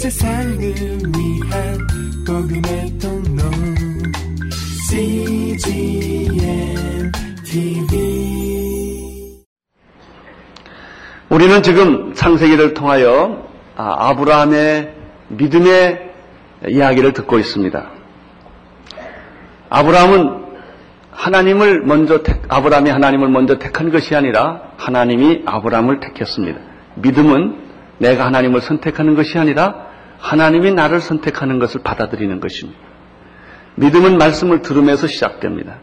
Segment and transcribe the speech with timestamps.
[0.00, 1.78] 세상을 위한
[2.26, 3.42] 복음의 통로
[4.88, 6.32] CGM
[7.44, 9.44] TV
[11.28, 14.94] 우리는 지금 창세기를 통하여 아, 아브라함의
[15.28, 16.12] 믿음의
[16.66, 17.90] 이야기를 듣고 있습니다.
[19.68, 20.44] 아브라함은
[21.10, 26.58] 하나님을 먼저 택, 아브라함이 하나님을 먼저 택한 것이 아니라 하나님이 아브라함을 택했습니다.
[26.94, 29.89] 믿음은 내가 하나님을 선택하는 것이 아니라
[30.20, 32.78] 하나님이 나를 선택하는 것을 받아들이는 것입니다.
[33.76, 35.78] 믿음은 말씀을 들으면서 시작됩니다.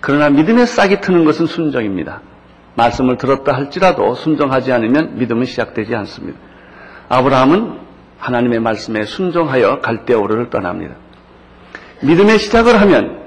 [0.00, 2.20] 그러나 믿음의 싹이 트는 것은 순종입니다.
[2.74, 6.38] 말씀을 들었다 할지라도 순종하지 않으면 믿음은 시작되지 않습니다.
[7.08, 7.78] 아브라함은
[8.18, 10.94] 하나님의 말씀에 순종하여 갈대오르를 떠납니다.
[12.02, 13.22] 믿음의 시작을 하면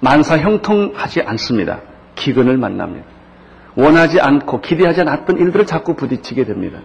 [0.00, 1.80] 만사 형통하지 않습니다.
[2.14, 3.06] 기근을 만납니다.
[3.76, 6.80] 원하지 않고 기대하지 않았던 일들을 자꾸 부딪히게 됩니다.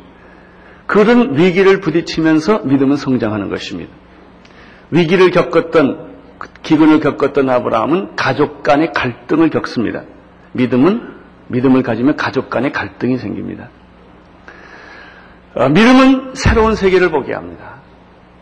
[0.92, 3.94] 그런 위기를 부딪히면서 믿음은 성장하는 것입니다.
[4.90, 6.16] 위기를 겪었던
[6.64, 10.04] 기근을 겪었던 아브라함은 가족 간의 갈등을 겪습니다.
[10.52, 11.02] 믿음은
[11.48, 13.70] 믿음을 가지면 가족 간의 갈등이 생깁니다.
[15.54, 17.76] 어, 믿음은 새로운 세계를 보게 합니다.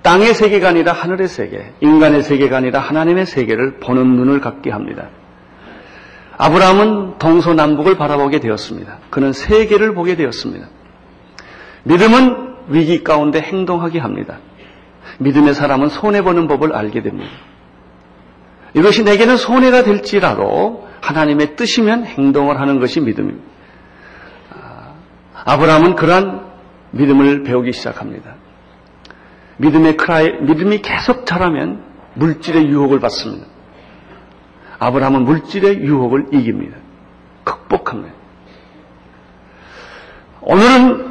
[0.02, 5.10] 땅의 세계가 아니라 하늘의 세계, 인간의 세계가 아니라 하나님의 세계를 보는 눈을 갖게 합니다.
[6.40, 8.98] 아브라함은 동서남북을 바라보게 되었습니다.
[9.12, 10.79] 그는 세계를 보게 되었습니다.
[11.84, 14.38] 믿음은 위기 가운데 행동하게 합니다.
[15.20, 17.32] 믿음의 사람은 손해보는 법을 알게 됩니다.
[18.74, 23.48] 이것이 내게는 손해가 될지라도 하나님의 뜻이면 행동을 하는 것이 믿음입니다.
[24.54, 24.94] 아,
[25.46, 26.46] 아브라함은 그러한
[26.92, 28.36] 믿음을 배우기 시작합니다.
[29.58, 31.84] 믿음의 크라이, 믿음이 계속 자라면
[32.14, 33.46] 물질의 유혹을 받습니다.
[34.80, 36.78] 아브라함은 물질의 유혹을 이깁니다.
[37.44, 38.14] 극복합니다.
[40.42, 41.09] 오늘은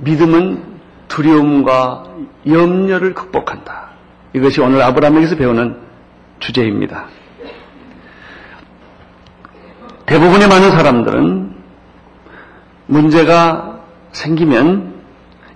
[0.00, 0.76] 믿음은
[1.08, 2.04] 두려움과
[2.46, 3.90] 염려를 극복한다.
[4.34, 5.78] 이것이 오늘 아브라함에게서 배우는
[6.40, 7.06] 주제입니다.
[10.06, 11.56] 대부분의 많은 사람들은
[12.86, 13.80] 문제가
[14.12, 14.94] 생기면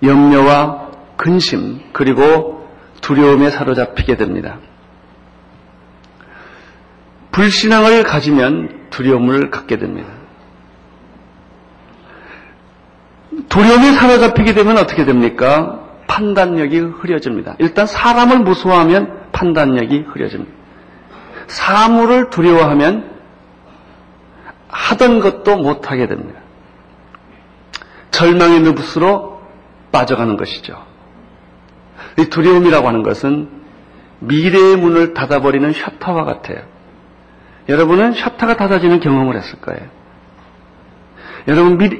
[0.03, 2.67] 염려와 근심 그리고
[3.01, 4.57] 두려움에 사로잡히게 됩니다.
[7.31, 10.09] 불신앙을 가지면 두려움을 갖게 됩니다.
[13.49, 15.79] 두려움에 사로잡히게 되면 어떻게 됩니까?
[16.07, 17.55] 판단력이 흐려집니다.
[17.59, 20.51] 일단 사람을 무서워하면 판단력이 흐려집니다.
[21.47, 23.11] 사물을 두려워하면
[24.67, 26.39] 하던 것도 못하게 됩니다.
[28.11, 29.41] 절망의 늪으로
[29.91, 30.83] 빠져가는 것이죠.
[32.17, 33.49] 이 두려움이라고 하는 것은
[34.19, 36.61] 미래의 문을 닫아버리는 셔터와 같아요.
[37.69, 39.81] 여러분은 셔터가 닫아지는 경험을 했을 거예요.
[41.47, 41.91] 여러분 믿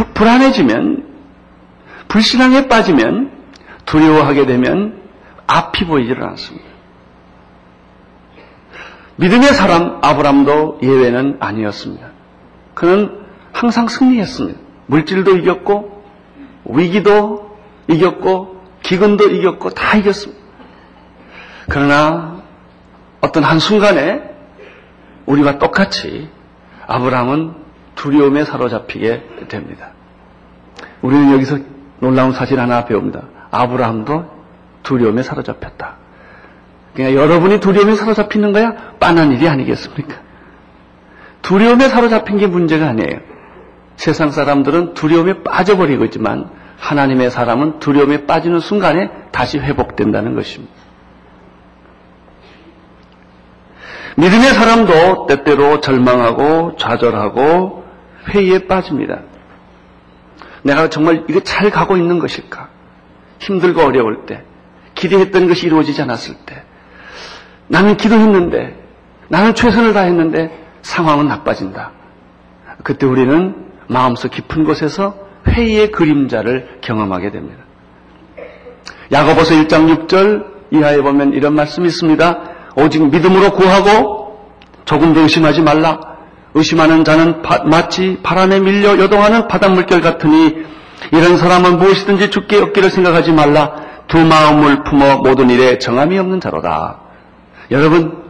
[0.00, 1.14] 음 불안해지면
[2.08, 3.30] 불신앙에 빠지면
[3.86, 5.02] 두려워하게 되면
[5.46, 6.66] 앞이 보이지를 않습니다.
[9.16, 12.08] 믿음의 사람 아브람도 예외는 아니었습니다.
[12.74, 14.58] 그는 항상 승리했습니다.
[14.86, 16.04] 물질도 이겼고
[16.64, 17.56] 위기도
[17.88, 20.42] 이겼고 기근도 이겼고 다 이겼습니다.
[21.68, 22.42] 그러나
[23.20, 24.22] 어떤 한순간에
[25.26, 26.28] 우리와 똑같이
[26.86, 27.63] 아브라함은
[27.94, 29.90] 두려움에 사로잡히게 됩니다.
[31.02, 31.58] 우리는 여기서
[32.00, 33.22] 놀라운 사실 하나 배웁니다.
[33.50, 34.26] 아브라함도
[34.82, 35.96] 두려움에 사로잡혔다.
[36.94, 40.16] 그러니까 여러분이 두려움에 사로잡히는 거야 빤한 일이 아니겠습니까?
[41.42, 43.20] 두려움에 사로잡힌 게 문제가 아니에요.
[43.96, 50.72] 세상 사람들은 두려움에 빠져버리고 있지만 하나님의 사람은 두려움에 빠지는 순간에 다시 회복된다는 것입니다.
[54.16, 57.83] 믿음의 사람도 때때로 절망하고 좌절하고
[58.28, 59.22] 회의에 빠집니다.
[60.62, 62.68] 내가 정말 이거 잘 가고 있는 것일까?
[63.38, 64.42] 힘들고 어려울 때,
[64.94, 66.62] 기대했던 것이 이루어지지 않았을 때,
[67.68, 68.84] 나는 기도했는데,
[69.28, 70.50] 나는 최선을 다했는데
[70.82, 71.92] 상황은 나빠진다.
[72.82, 75.16] 그때 우리는 마음속 깊은 곳에서
[75.48, 77.62] 회의의 그림자를 경험하게 됩니다.
[79.12, 82.40] 야고보서 1장 6절 이하에 보면 이런 말씀이 있습니다.
[82.76, 84.48] 오직 믿음으로 구하고
[84.84, 86.13] 조금도 의심하지 말라.
[86.54, 90.64] 의심하는 자는 바, 마치 바람에 밀려 요동하는 바닷물결 같으니
[91.12, 93.84] 이런 사람은 무엇이든지 죽게 얻기를 생각하지 말라.
[94.06, 97.00] 두 마음을 품어 모든 일에 정함이 없는 자로다.
[97.70, 98.22] 여러분,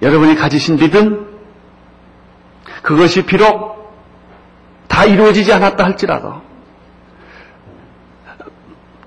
[0.00, 1.26] 여러분이 가지신 믿음,
[2.82, 3.92] 그것이 비록
[4.88, 6.42] 다 이루어지지 않았다 할지라도,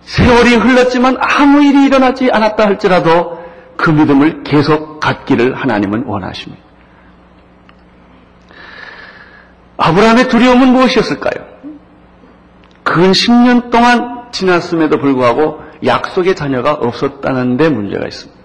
[0.02, 3.44] 세월이 흘렀지만 아무 일이 일어나지 않았다 할지라도
[3.76, 6.67] 그 믿음을 계속 갖기를 하나님은 원하십니다.
[9.78, 11.46] 아브라함의 두려움은 무엇이었을까요?
[12.84, 18.38] 그근 10년 동안 지났음에도 불구하고 약속의 자녀가 없었다는 데 문제가 있습니다.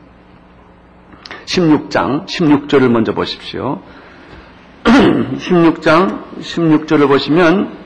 [1.46, 3.80] 16장 16절을 먼저 보십시오.
[4.84, 7.78] 16장 16절을 보시면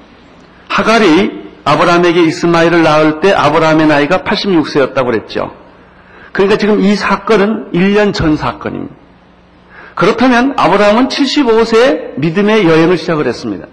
[0.68, 5.52] 하갈이 아브라함에게 이스마엘을 낳을 때 아브라함의 나이가 86세였다고 그랬죠.
[6.32, 9.05] 그러니까 지금 이 사건은 1년 전 사건입니다.
[9.96, 13.66] 그렇다면 아브라함은 75세에 믿음의 여행을 시작을 했습니다.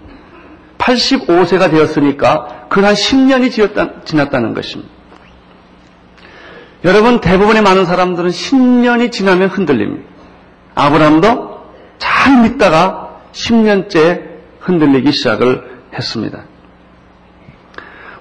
[0.78, 4.90] 85세가 되었으니까 그 한 10년이 지났다는 것입니다.
[6.84, 10.08] 여러분 대부분의 많은 사람들은 10년이 지나면 흔들립니다.
[10.74, 11.60] 아브라함도
[11.98, 14.22] 잘 믿다가 10년째
[14.60, 15.62] 흔들리기 시작을
[15.94, 16.44] 했습니다.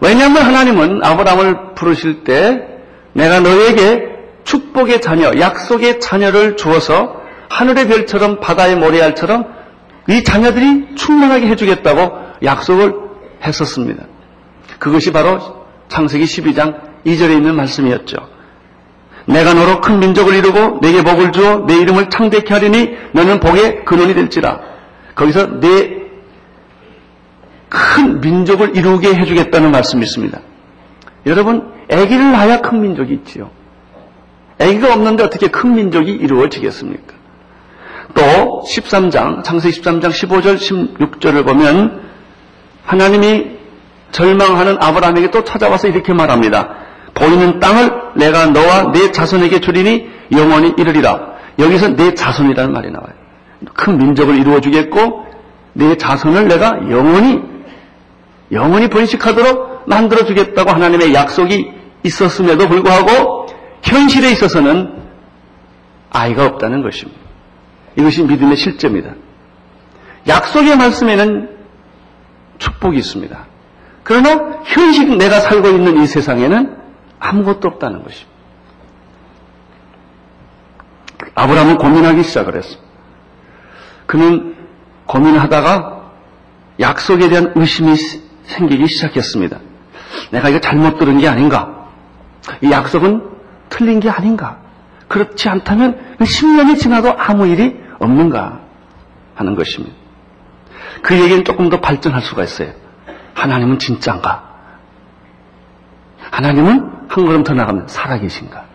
[0.02, 2.68] 왜냐하면 하나님은 아브라함을 부르실 때
[3.14, 4.10] 내가 너에게
[4.44, 7.23] 축복의 자녀, 약속의 자녀를 주어서
[7.54, 9.46] 하늘의 별처럼 바다의 모래알처럼
[10.10, 12.12] 이 자녀들이 충만하게 해주겠다고
[12.44, 12.94] 약속을
[13.44, 14.06] 했었습니다.
[14.80, 18.18] 그것이 바로 창세기 12장 2절에 있는 말씀이었죠.
[19.26, 24.14] 내가 너로 큰 민족을 이루고 내게 복을 주어 내 이름을 창대케 하리니 너는 복의 근원이
[24.14, 24.60] 될지라.
[25.16, 26.04] 거기서 내
[27.74, 30.40] 큰 민족을 이루게 해주겠다는 말씀이 있습니다.
[31.26, 33.50] 여러분, 아기를 낳아야 큰 민족이 있지요.
[34.60, 37.16] 아기가 없는데 어떻게 큰 민족이 이루어지겠습니까?
[38.14, 42.02] 또 13장, 창세기 13장 15절, 16절을 보면
[42.86, 43.48] 하나님이
[44.12, 46.76] 절망하는 아브라함에게 또 찾아와서 이렇게 말합니다.
[47.14, 51.34] 보이는 땅을 내가 너와 내 자손에게 주리니 영원히 이르리라.
[51.60, 53.14] 여기서 내 자손이라는 말이 나와요.
[53.74, 55.26] 큰 민족을 이루어 주겠고
[55.74, 57.42] 내 자손을 내가 영원히
[58.52, 61.72] 영원히 번식하도록 만들어 주겠다고 하나님의 약속이
[62.04, 63.48] 있었음에도 불구하고
[63.82, 65.02] 현실에 있어서는
[66.12, 67.23] 아이가 없다는 것입니다.
[67.98, 69.14] 이것이 믿음의 실제입니다.
[70.28, 71.50] 약속의 말씀에는
[72.58, 73.46] 축복이 있습니다.
[74.04, 76.78] 그러나 현실 내가 살고 있는 이 세상에는
[77.20, 78.34] 아무것도 없다는 것입니다.
[81.36, 82.84] 아브라함은 고민하기 시작을 했습니다.
[84.06, 84.56] 그는
[85.06, 86.12] 고민하다가
[86.80, 87.96] 약속에 대한 의심이
[88.44, 89.60] 생기기 시작했습니다.
[90.32, 91.90] 내가 이거 잘못 들은 게 아닌가?
[92.62, 93.24] 이 약속은
[93.70, 94.63] 틀린 게 아닌가?
[95.14, 98.62] 그렇지 않다면 10년이 지나도 아무 일이 없는가
[99.36, 99.96] 하는 것입니다.
[101.04, 102.72] 그 얘기는 조금 더 발전할 수가 있어요.
[103.36, 104.44] 하나님은 진짜인가?
[106.32, 108.66] 하나님은 한 걸음 더 나가면 살아계신가?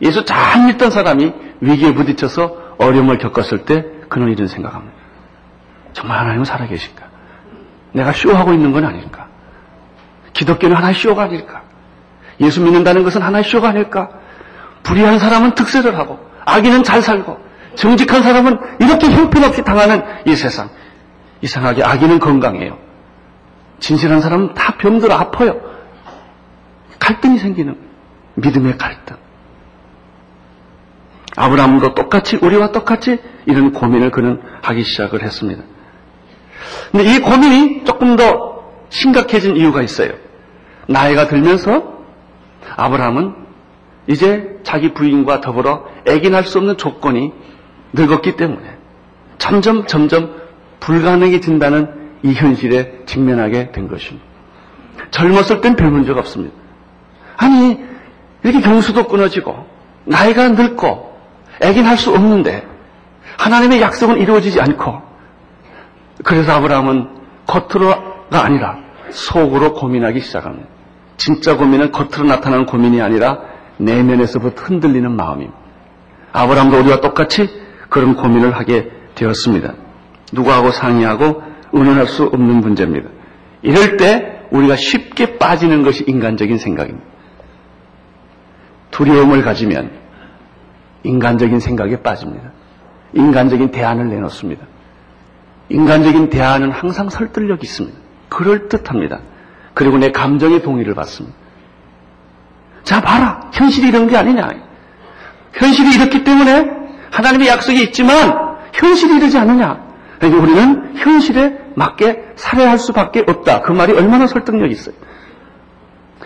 [0.00, 4.96] 예수 잘 믿던 사람이 위기에 부딪혀서 어려움을 겪었을 때 그는 이런 생각합니다.
[5.92, 7.04] 정말 하나님은 살아계신가?
[7.92, 9.28] 내가 쇼하고 있는 건 아닐까?
[10.32, 11.62] 기독교는 하나의 쇼가 아닐까?
[12.40, 14.21] 예수 믿는다는 것은 하나의 쇼가 아닐까?
[14.82, 17.38] 불의한 사람은 득세를 하고 악인은 잘 살고
[17.74, 20.68] 정직한 사람은 이렇게 형편없이 당하는 이 세상.
[21.40, 22.78] 이상하게 악인은 건강해요.
[23.80, 25.60] 진실한 사람은 다 병들어 아파요.
[26.98, 27.76] 갈등이 생기는
[28.34, 29.16] 믿음의 갈등.
[31.36, 35.62] 아브라함도 똑같이 우리와 똑같이 이런 고민을 그는 하기 시작을 했습니다.
[36.92, 40.12] 근데 이 고민이 조금 더 심각해진 이유가 있어요.
[40.86, 41.98] 나이가 들면서
[42.76, 43.41] 아브라함은
[44.06, 47.32] 이제 자기 부인과 더불어 애긴할 수 없는 조건이
[47.92, 48.76] 늙었기 때문에
[49.38, 50.42] 점점 점점
[50.80, 54.26] 불가능해진다는 이 현실에 직면하게 된 것입니다.
[55.10, 56.54] 젊었을 땐 별 문제가 없습니다.
[57.36, 57.78] 아니
[58.42, 59.66] 이렇게 경수도 끊어지고
[60.04, 61.12] 나이가 늙고
[61.60, 62.66] 애긴할 수 없는데
[63.38, 65.00] 하나님의 약속은 이루어지지 않고
[66.24, 67.08] 그래서 아브라함은
[67.46, 68.78] 겉으로가 아니라
[69.10, 70.68] 속으로 고민하기 시작합니다.
[71.16, 73.51] 진짜 고민은 겉으로 나타나는 고민이 아니라
[73.84, 75.58] 내면에서부터 흔들리는 마음입니다.
[76.32, 77.48] 아브라함도 우리와 똑같이
[77.88, 79.74] 그런 고민을 하게 되었습니다.
[80.32, 83.08] 누구하고 상의하고 의논할 수 없는 문제입니다.
[83.62, 87.06] 이럴 때 우리가 쉽게 빠지는 것이 인간적인 생각입니다.
[88.90, 89.90] 두려움을 가지면
[91.04, 92.52] 인간적인 생각에 빠집니다.
[93.14, 94.66] 인간적인 대안을 내놓습니다.
[95.68, 97.98] 인간적인 대안은 항상 설득력이 있습니다.
[98.28, 99.20] 그럴듯합니다.
[99.74, 101.36] 그리고 내 감정의 동의를 받습니다.
[102.84, 103.50] 자, 봐라.
[103.52, 104.48] 현실이 이런 게 아니냐.
[105.54, 106.70] 현실이 이렇기 때문에
[107.10, 109.80] 하나님의 약속이 있지만 현실이 이러지 않느냐.
[110.18, 113.62] 그러니까 우리는 현실에 맞게 살아야 할 수밖에 없다.
[113.62, 114.94] 그 말이 얼마나 설득력이 있어요.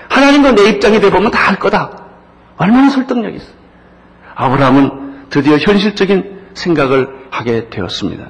[0.09, 2.05] 하나님과 내 입장이 돼보면 다 할 거다.
[2.57, 3.55] 얼마나 설득력이 있어요.
[4.35, 8.29] 아브라함은 드디어 현실적인 생각을 하게 되었습니다.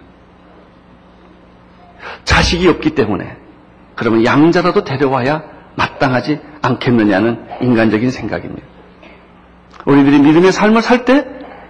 [2.25, 3.37] 자식이 없기 때문에
[3.95, 5.43] 그러면 양자라도 데려와야
[5.77, 8.67] 마땅하지 않겠느냐는 인간적인 생각입니다.
[9.85, 11.25] 우리들이 믿음의 삶을 살 때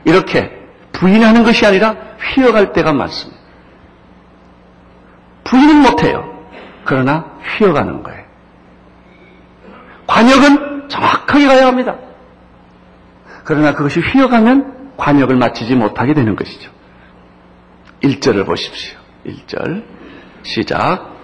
[0.04, 0.50] 이렇게
[0.92, 1.96] 부인하는 것이 아니라
[2.34, 3.40] 휘어갈 때가 많습니다.
[5.44, 6.24] 부인은 못해요.
[6.84, 8.24] 그러나 휘어가는 거예요.
[10.06, 11.96] 관역은 정확하게 가야 합니다.
[13.44, 16.70] 그러나 그것이 휘어가면 관역을 마치지 못하게 되는 것이죠.
[18.02, 18.98] 1절을 보십시오.
[19.26, 19.84] 1절
[20.42, 21.16] 시작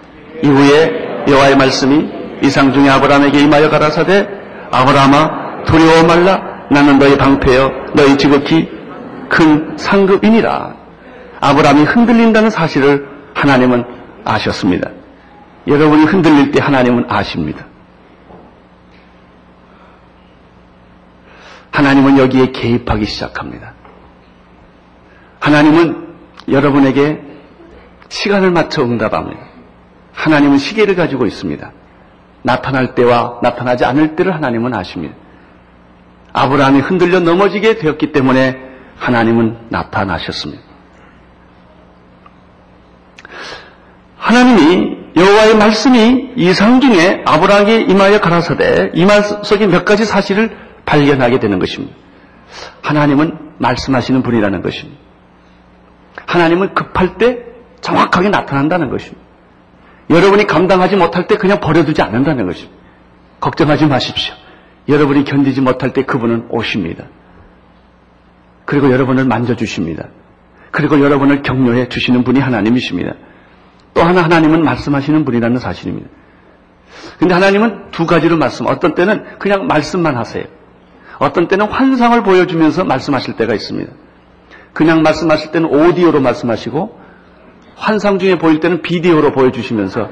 [0.43, 4.27] 이후에 여호와의 말씀이 이상 중에 아브라함에게 임하여 가라사대
[4.69, 8.69] 아브라함아 두려워 말라 나는 너희 방패여 너희 지극히
[9.29, 10.75] 큰 상급이니라
[11.39, 13.85] 아브라함이 흔들린다는 사실을 하나님은
[14.25, 14.89] 아셨습니다.
[15.67, 17.65] 여러분이 흔들릴 때 하나님은 아십니다.
[21.71, 23.73] 하나님은 여기에 개입하기 시작합니다.
[25.39, 26.07] 하나님은
[26.49, 27.21] 여러분에게
[28.09, 29.41] 시간을 맞춰 응답합니다.
[30.13, 31.71] 하나님은 시계를 가지고 있습니다.
[32.43, 35.15] 나타날 때와 나타나지 않을 때를 하나님은 아십니다.
[36.33, 38.59] 아브라함이 흔들려 넘어지게 되었기 때문에
[38.97, 40.61] 하나님은 나타나셨습니다.
[44.17, 51.39] 하나님이 여호와의 말씀이 이상 중에 아브라함에게 임하여 가라사대 이 말 속에 몇 가지 사실을 발견하게
[51.39, 51.95] 되는 것입니다.
[52.81, 54.99] 하나님은 말씀하시는 분이라는 것입니다.
[56.25, 57.39] 하나님은 급할 때
[57.81, 59.22] 정확하게 나타난다는 것입니다.
[60.09, 62.77] 여러분이 감당하지 못할 때 그냥 버려두지 않는다는 것입니다.
[63.39, 64.33] 걱정하지 마십시오.
[64.89, 67.05] 여러분이 견디지 못할 때 그분은 오십니다.
[68.65, 70.07] 그리고 여러분을 만져주십니다.
[70.71, 73.13] 그리고 여러분을 격려해 주시는 분이 하나님이십니다.
[73.93, 76.09] 또 하나 하나님은 말씀하시는 분이라는 사실입니다.
[77.19, 80.45] 근데 하나님은 두 가지로 말씀, 어떤 때는 그냥 말씀만 하세요.
[81.19, 83.91] 어떤 때는 환상을 보여주면서 말씀하실 때가 있습니다.
[84.73, 86.99] 그냥 말씀하실 때는 오디오로 말씀하시고
[87.83, 90.09] 환상 중에 보일 때는 비디오로 보여주시면서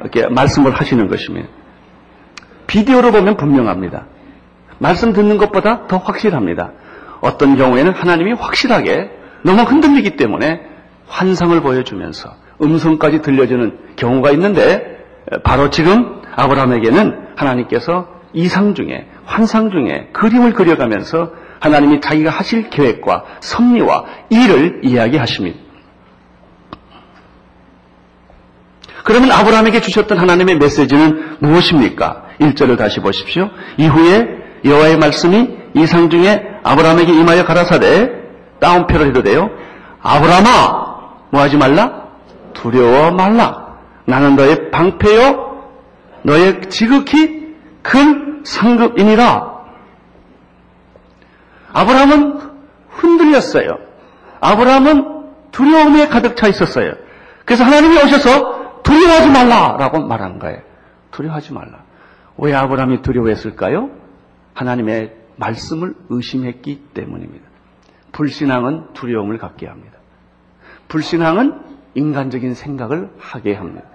[0.00, 1.48] 이렇게 말씀을 하시는 것입니다.
[2.66, 4.06] 비디오로 보면 분명합니다.
[4.78, 6.72] 말씀 듣는 것보다 더 확실합니다.
[7.20, 9.10] 어떤 경우에는 하나님이 확실하게
[9.42, 10.60] 너무 흔들리기 때문에
[11.06, 14.98] 환상을 보여주면서 음성까지 들려주는 경우가 있는데
[15.44, 21.30] 바로 지금 아브라함에게는 하나님께서 이상 중에 환상 중에 그림을 그려가면서
[21.60, 25.63] 하나님이 자기가 하실 계획과 섭리와 일을 이야기하십니다.
[29.04, 32.24] 그러면 아브라함에게 주셨던 하나님의 메시지는 무엇입니까?
[32.40, 33.50] 1절을 다시 보십시오.
[33.76, 34.26] 이후에
[34.64, 38.10] 여호와의 말씀이 이상 중에 아브라함에게 임하여 가라사대
[38.60, 39.50] 다운표를 해도 돼요.
[40.02, 40.84] 아브라함아
[41.30, 42.04] 뭐하지 말라?
[42.54, 43.76] 두려워 말라.
[44.06, 45.66] 나는 너의 방패요
[46.22, 49.54] 너의 지극히 큰 상급이니라.
[51.74, 52.40] 아브라함은
[52.88, 53.68] 흔들렸어요.
[54.40, 56.94] 아브라함은 두려움에 가득 차 있었어요.
[57.44, 60.60] 그래서 하나님이 오셔서 두려워하지 말라라고 말한 거예요.
[61.10, 61.82] 두려워하지 말라.
[62.36, 63.90] 왜 아브라함이 두려워했을까요?
[64.54, 67.44] 하나님의 말씀을 의심했기 때문입니다.
[68.12, 69.98] 불신앙은 두려움을 갖게 합니다.
[70.88, 71.60] 불신앙은
[71.94, 73.86] 인간적인 생각을 하게 합니다.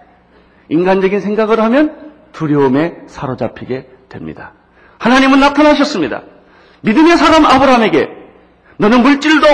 [0.69, 4.53] 인간적인 생각을 하면 두려움에 사로잡히게 됩니다.
[4.97, 6.23] 하나님은 나타나셨습니다.
[6.81, 8.09] 믿음의 사람 아브라함에게
[8.77, 9.47] 너는 물질도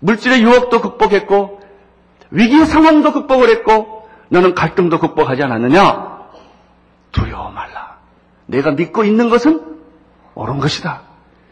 [0.00, 1.60] 물질의 유혹도 극복했고
[2.30, 3.97] 위기 상황도 극복을 했고
[4.28, 6.18] 너는 갈등도 극복하지 않았느냐?
[7.12, 7.98] 두려워 말라.
[8.46, 9.78] 내가 믿고 있는 것은
[10.34, 11.02] 옳은 것이다.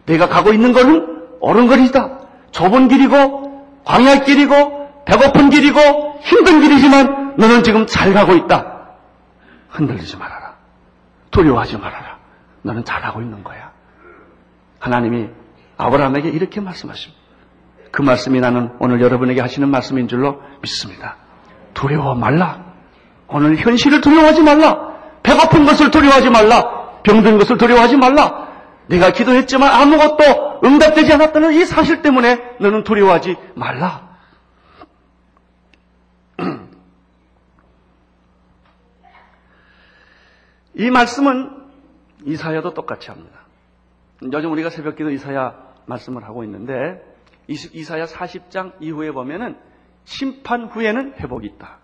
[0.06, 2.18] 내가 가고 있는 것은 옳은 것이다.
[2.52, 5.80] 좁은 길이고 광야 길이고 배고픈 길이고
[6.22, 8.88] 힘든 길이지만 너는 지금 잘 가고 있다.
[9.68, 10.54] 흔들리지 말아라.
[11.30, 12.18] 두려워하지 말아라.
[12.62, 13.70] 너는 잘하고 있는 거야.
[14.78, 15.28] 하나님이
[15.76, 17.22] 아브라함에게 이렇게 말씀하십니다.
[17.90, 21.16] 그 말씀이 나는 오늘 여러분에게 하시는 말씀인 줄로 믿습니다.
[21.74, 22.65] 두려워 말라.
[23.28, 24.96] 오늘 현실을 두려워하지 말라.
[25.22, 27.00] 배고픈 것을 두려워하지 말라.
[27.02, 28.46] 병든 것을 두려워하지 말라.
[28.88, 34.06] 내가 기도했지만 아무것도 응답되지 않았다는 이 사실 때문에 너는 두려워하지 말라.
[40.74, 41.66] 이 말씀은
[42.24, 43.40] 이사야도 똑같이 합니다.
[44.22, 45.54] 요즘 우리가 새벽기도 이사야
[45.86, 47.02] 말씀을 하고 있는데
[47.48, 49.56] 이사야 40장 이후에 보면은
[50.04, 51.78] 심판 후에는 회복이 있다.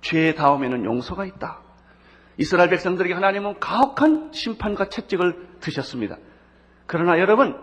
[0.00, 1.60] 죄 다음에는 용서가 있다.
[2.38, 6.18] 이스라엘 백성들에게 하나님은 가혹한 심판과 채찍을 드셨습니다.
[6.86, 7.58] 그러나 여러분,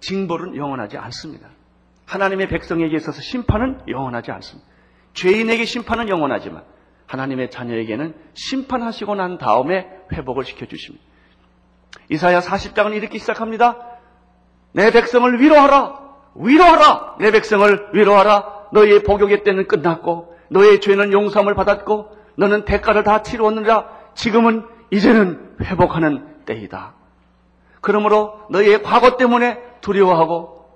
[0.00, 1.48] 징벌은 영원하지 않습니다.
[2.06, 4.68] 하나님의 백성에게 있어서 심판은 영원하지 않습니다.
[5.12, 6.62] 죄인에게 심판은 영원하지만
[7.06, 11.04] 하나님의 자녀에게는 심판하시고 난 다음에 회복을 시켜주십니다.
[12.10, 13.98] 이사야 40장은 이렇게 시작합니다.
[14.72, 16.08] 내 백성을 위로하라!
[16.36, 17.16] 위로하라!
[17.20, 18.68] 내 백성을 위로하라!
[18.72, 26.44] 너의 복역의 때는 끝났고, 너의 죄는 용서함을 받았고, 너는 대가를 다 치루었느라 지금은 이제는 회복하는
[26.44, 26.94] 때이다.
[27.80, 30.68] 그러므로 너의 과거 때문에 두려워하고,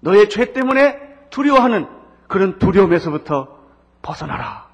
[0.00, 0.98] 너의 죄 때문에
[1.30, 1.86] 두려워하는
[2.26, 3.58] 그런 두려움에서부터
[4.02, 4.68] 벗어나라.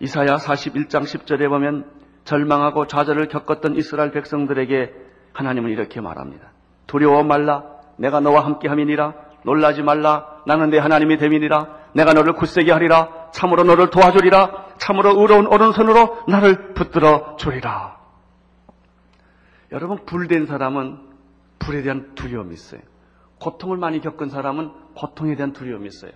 [0.00, 1.90] 이사야 41장 10절에 보면
[2.24, 4.92] 절망하고 좌절을 겪었던 이스라엘 백성들에게
[5.32, 6.48] 하나님은 이렇게 말합니다.
[6.86, 7.64] 두려워 말라.
[7.96, 9.14] 내가 너와 함께 함이니라.
[9.44, 10.35] 놀라지 말라.
[10.46, 11.90] 나는 내 하나님이 됨이니라.
[11.92, 13.30] 내가 너를 굳세게 하리라.
[13.32, 14.76] 참으로 너를 도와주리라.
[14.78, 17.98] 참으로 의로운 오른손으로 나를 붙들어 주리라.
[19.72, 21.00] 여러분, 불된 사람은
[21.58, 22.80] 불에 대한 두려움이 있어요.
[23.40, 26.12] 고통을 많이 겪은 사람은 고통에 대한 두려움이 있어요.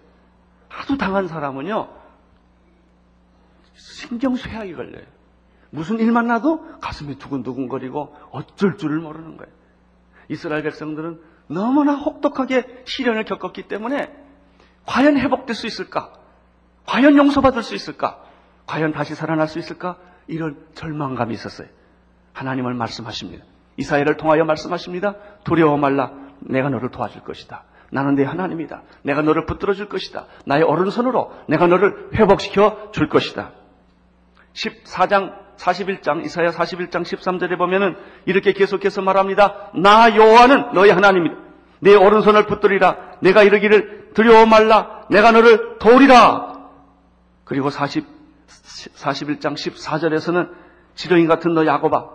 [0.68, 1.88] 하도 당한 사람은요,
[3.74, 5.04] 신경 쇠약이 걸려요.
[5.70, 9.52] 무슨 일만 나도 가슴이 두근두근거리고 어쩔 줄을 모르는 거예요.
[10.28, 14.19] 이스라엘 백성들은 너무나 혹독하게 시련을 겪었기 때문에
[14.86, 16.12] 과연 회복될 수 있을까?
[16.86, 18.22] 과연 용서받을 수 있을까?
[18.66, 19.96] 과연 다시 살아날 수 있을까?
[20.26, 21.68] 이런 절망감이 있었어요.
[22.32, 23.44] 하나님을 말씀하십니다.
[23.76, 25.14] 이사야를 통하여 말씀하십니다.
[25.44, 26.12] 두려워 말라.
[26.40, 27.64] 내가 너를 도와줄 것이다.
[27.90, 28.82] 나는 내 하나님이다.
[29.02, 30.26] 내가 너를 붙들어 줄 것이다.
[30.46, 33.52] 나의 오른손으로 내가 너를 회복시켜 줄 것이다.
[34.54, 39.70] 14장 41장 이사야 41장 13절에 보면은 이렇게 계속해서 말합니다.
[39.74, 41.49] 나 여호와는 너의 하나님이다.
[41.80, 43.18] 내 오른손을 붙들이라.
[43.20, 45.06] 내가 이르기를 두려워 말라.
[45.10, 46.68] 내가 너를 도우리라.
[47.44, 48.20] 그리고 40
[48.70, 50.52] 41장 14절에서는
[50.94, 52.08] 지렁이 같은 너 야고바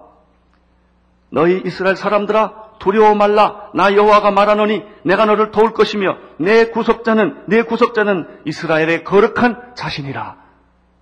[1.30, 7.64] 너희 이스라엘 사람들아 두려워 말라 나 여호와가 말하노니 내가 너를 도울 것이며 내 구속자는 내
[7.64, 10.38] 구속자는 이스라엘의 거룩한 자신이라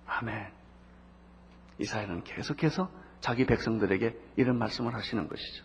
[0.06, 0.46] 아멘
[1.78, 2.88] 이사야는 계속해서
[3.20, 5.64] 자기 백성들에게 이런 말씀을 하시는 것이죠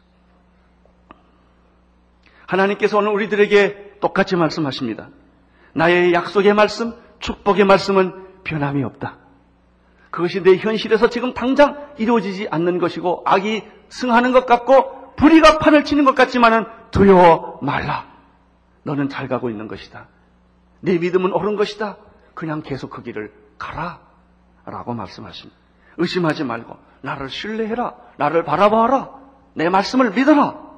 [2.49, 5.09] 하나님께서 오늘 우리들에게 똑같이 말씀하십니다
[5.73, 9.17] 나의 약속의 말씀 축복의 말씀은 변함이 없다
[10.11, 16.05] 그것이 내 현실에서 지금 당장 이루어지지 않는 것이고 악이 승하는 것 같고 불의가 판을 치는
[16.05, 18.07] 것 같지만은 두려워 말라.
[18.83, 20.07] 너는 잘 가고 있는 것이다.
[20.79, 21.97] 내 믿음은 옳은 것이다.
[22.33, 23.99] 그냥 계속 그 길을 가라.
[24.65, 25.59] 라고 말씀하십니다.
[25.97, 27.95] 의심하지 말고 나를 신뢰해라.
[28.17, 29.09] 나를 바라봐라.
[29.53, 30.68] 내 말씀을 믿어라.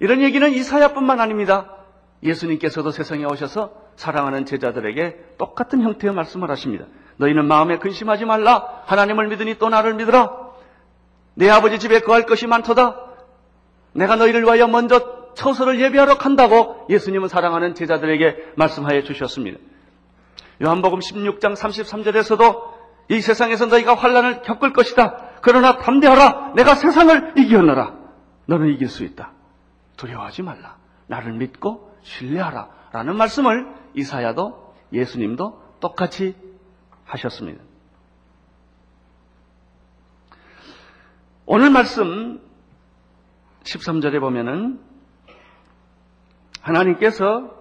[0.00, 1.76] 이런 얘기는 이사야뿐만 아닙니다.
[2.22, 6.86] 예수님께서도 세상에 오셔서 사랑하는 제자들에게 똑같은 형태의 말씀을 하십니다.
[7.16, 8.82] 너희는 마음에 근심하지 말라.
[8.86, 10.50] 하나님을 믿으니 또 나를 믿으라.
[11.34, 12.96] 내 아버지 집에 거할 것이 많도다.
[13.92, 19.58] 내가 너희를 위하여 먼저 처소를 예비하러 간다고 예수님은 사랑하는 제자들에게 말씀하여 주셨습니다.
[20.62, 22.62] 요한복음 16장 33절에서도
[23.08, 25.30] 이 세상에서 너희가 환란을 겪을 것이다.
[25.42, 26.52] 그러나 담대하라.
[26.54, 27.94] 내가 세상을 이겼노라.
[28.46, 29.32] 너는 이길 수 있다.
[30.00, 30.78] 두려워하지 말라.
[31.06, 32.88] 나를 믿고 신뢰하라.
[32.92, 36.34] 라는 말씀을 이사야도 예수님도 똑같이
[37.04, 37.62] 하셨습니다.
[41.44, 42.40] 오늘 말씀
[43.64, 44.80] 13절에 보면은
[46.62, 47.58] 하나님께서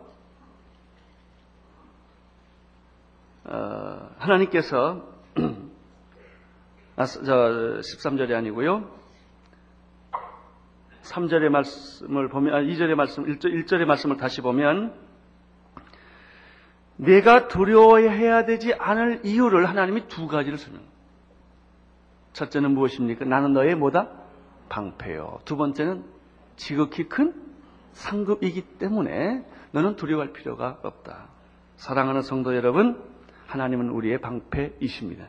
[3.46, 5.04] 어, 하나님께서
[6.96, 8.99] 아, 저 13절이 아니고요.
[11.10, 14.94] 3절의 말씀을 보면 아, 2절의 말씀 1절, 1절의 말씀을 다시 보면
[16.98, 20.82] 내가 두려워해야 되지 않을 이유를 하나님이 두 가지를 설명.
[22.34, 23.26] 첫째는 무엇입니까?
[23.26, 24.10] 나는 너의 뭐다?
[24.70, 25.40] 방패요.
[25.46, 26.04] 두 번째는
[26.58, 27.34] 지극히 큰
[27.94, 31.30] 상급이기 때문에 너는 두려워할 필요가 없다.
[31.78, 33.02] 사랑하는 성도 여러분,
[33.48, 35.26] 하나님은 우리의 방패이십니다.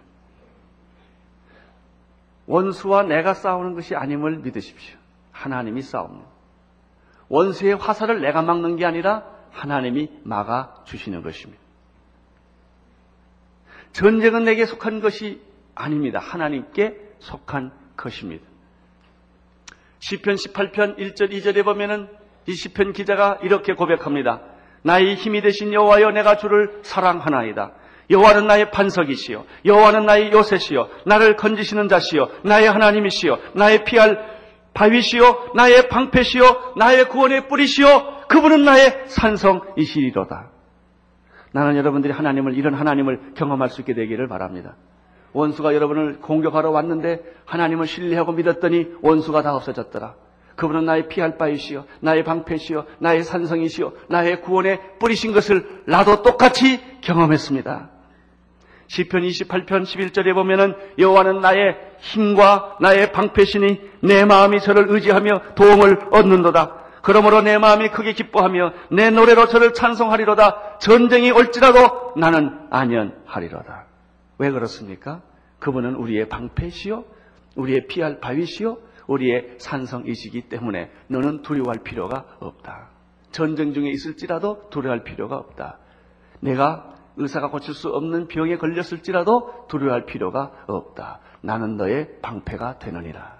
[2.46, 4.99] 원수와 내가 싸우는 것이 아님을 믿으십시오.
[5.40, 6.28] 하나님이 싸웁니다.
[7.28, 11.60] 원수의 화살을 내가 막는 게 아니라 하나님이 막아 주시는 것입니다.
[13.92, 15.40] 전쟁은 내게 속한 것이
[15.74, 16.18] 아닙니다.
[16.18, 18.44] 하나님께 속한 것입니다.
[20.00, 22.08] 시편 18편 1절 2절에 보면은
[22.46, 24.42] 이 시편 기자가 이렇게 고백합니다.
[24.82, 27.72] 나의 힘이 되신 여호와여 내가 주를 사랑하나이다.
[28.10, 34.39] 여호와는 나의 반석이시요 여호와는 나의 요새시요 나를 건지시는 자시요 나의 하나님이시요 나의 피할
[34.74, 40.50] 바위시요 나의 방패시요 나의 구원의 뿌리시요 그분은 나의 산성이시리로다.
[41.52, 44.76] 나는 여러분들이 하나님을 이런 하나님을 경험할 수 있게 되기를 바랍니다.
[45.32, 50.14] 원수가 여러분을 공격하러 왔는데 하나님을 신뢰하고 믿었더니 원수가 다 없어졌더라.
[50.56, 57.90] 그분은 나의 피할 바이시요, 나의 방패시요, 나의 산성이시요, 나의 구원에 뿌리신 것을 나도 똑같이 경험했습니다.
[58.90, 66.74] 시편 28편 11절에 보면은 여호와는 나의 힘과 나의 방패시니 내 마음이 저를 의지하며 도움을 얻는도다.
[67.02, 70.78] 그러므로 내 마음이 크게 기뻐하며 내 노래로 저를 찬송하리로다.
[70.80, 73.86] 전쟁이 올지라도 나는 안연하리로다.
[74.38, 75.22] 왜 그렇습니까?
[75.60, 77.04] 그분은 우리의 방패시요,
[77.54, 82.88] 우리의 피할 바위시요, 우리의 산성이시기 때문에 너는 두려워할 필요가 없다.
[83.30, 85.78] 전쟁 중에 있을지라도 두려워할 필요가 없다.
[86.40, 91.20] 내가 의사가 고칠 수 없는 병에 걸렸을지라도 두려워할 필요가 없다.
[91.42, 93.38] 나는 너의 방패가 되느니라.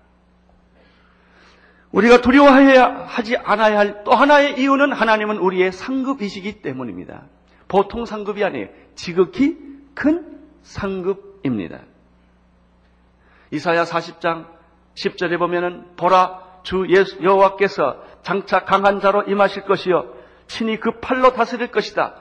[1.93, 7.25] 우리가 두려워해야 하지 않아야 할 또 하나의 이유는 하나님은 우리의 상급이시기 때문입니다.
[7.67, 8.69] 보통 상급이 아니에요.
[8.95, 9.59] 지극히
[9.95, 11.81] 큰 상급입니다.
[13.51, 14.47] 이사야 40장
[14.95, 16.87] 10절에 보면은 보라 주
[17.23, 20.15] 여호와께서 장차 강한 자로 임하실 것이요
[20.47, 22.15] 친히 그 팔로 다스릴 것이다.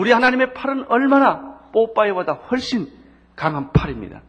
[0.00, 2.90] 우리 하나님의 팔은 얼마나 뽀빠이보다 훨씬
[3.36, 4.22] 강한 팔입니다.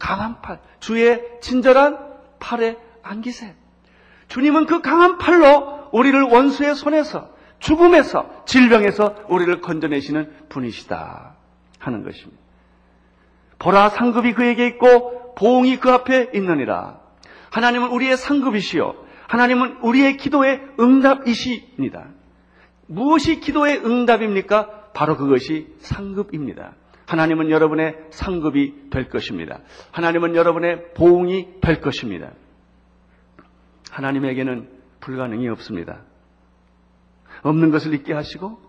[0.00, 0.58] 강한 팔.
[0.80, 1.96] 주의 친절한
[2.40, 3.54] 팔에 안기세.
[4.26, 11.36] 주님은 그 강한 팔로 우리를 원수의 손에서 죽음에서 질병에서 우리를 건져내시는 분이시다
[11.78, 12.42] 하는 것입니다.
[13.60, 16.98] 보라 상급이 그에게 있고 보응이 그 앞에 있느니라.
[17.52, 18.96] 하나님은 우리의 상급이시요.
[19.28, 22.08] 하나님은 우리의 기도의 응답이십니다.
[22.88, 24.79] 무엇이 기도의 응답입니까?
[24.94, 26.74] 바로 그것이 상급입니다.
[27.06, 29.60] 하나님은 여러분의 상급이 될 것입니다.
[29.90, 32.30] 하나님은 여러분의 보응이 될 것입니다.
[33.90, 34.68] 하나님에게는
[35.00, 36.02] 불가능이 없습니다.
[37.42, 38.60] 없는 것을 있게 하시고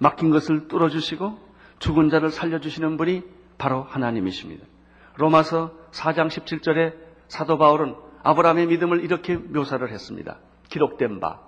[0.00, 1.38] 막힌 것을 뚫어주시고
[1.78, 3.22] 죽은 자를 살려주시는 분이
[3.58, 4.66] 바로 하나님이십니다.
[5.16, 6.94] 로마서 4장 17절에
[7.28, 10.38] 사도 바울은 아브라함의 믿음을 이렇게 묘사를 했습니다.
[10.68, 11.40] 기록된 바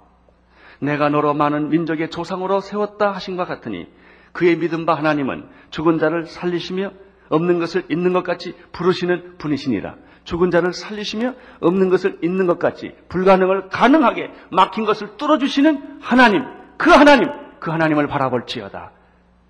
[0.83, 3.87] 내가 너로 많은 민족의 조상으로 세웠다 하신 것 같으니
[4.33, 6.91] 그의 믿음 바 하나님은 죽은 자를 살리시며
[7.29, 9.95] 없는 것을 있는 것 같이 부르시는 분이시니라.
[10.25, 16.45] 죽은 자를 살리시며 없는 것을 있는 것 같이 불가능을 가능하게 막힌 것을 뚫어주시는 하나님,
[16.77, 18.91] 그 하나님, 그 하나님을 바라볼지어다.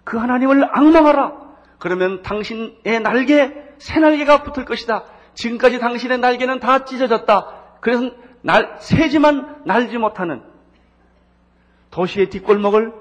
[0.04, 1.32] 그 하나님을 악망하라.
[1.78, 5.04] 그러면 당신의 날개, 새 날개가 붙을 것이다.
[5.34, 7.46] 지금까지 당신의 날개는 다 찢어졌다.
[7.80, 8.10] 그래서
[8.42, 10.51] 날, 새지만 날지 못하는
[11.92, 12.92] 도시의 뒷골목을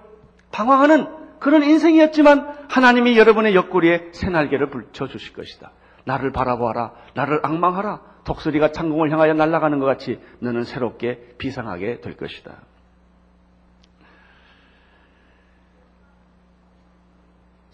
[0.52, 5.72] 방황하는 그런 인생이었지만 하나님이 여러분의 옆구리에 새 날개를 붙여주실 것이다.
[6.06, 6.94] 나를 바라보아라.
[7.16, 8.02] 나를 악망하라.
[8.26, 12.62] 독수리가 창공을 향하여 날아가는 것 같이 너는 새롭게 비상하게 될 것이다.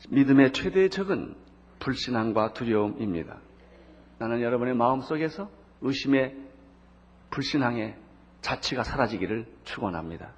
[0.10, 1.36] 믿음의 최대의 적은
[1.80, 3.39] 불신앙과 두려움입니다.
[4.19, 5.49] 나는 여러분의 마음 속에서
[5.82, 6.36] 의심의
[7.30, 7.95] 불신앙의
[8.41, 10.32] 자취가 사라지기를 축원합니다.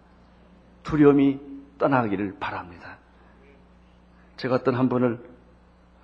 [0.90, 1.40] 두려움이
[1.78, 2.98] 떠나기를 바랍니다.
[4.38, 5.24] 제가 어떤 한 분을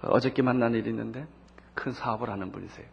[0.04, 1.26] 어저께 만난 일이 있는데
[1.74, 2.86] 큰 사업을 하는 분이세요.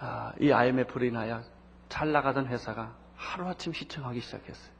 [0.00, 1.44] 아, 이 IMF로 인하여
[1.88, 4.74] 잘 나가던 회사가 하루아침 시청하기 시작했어요.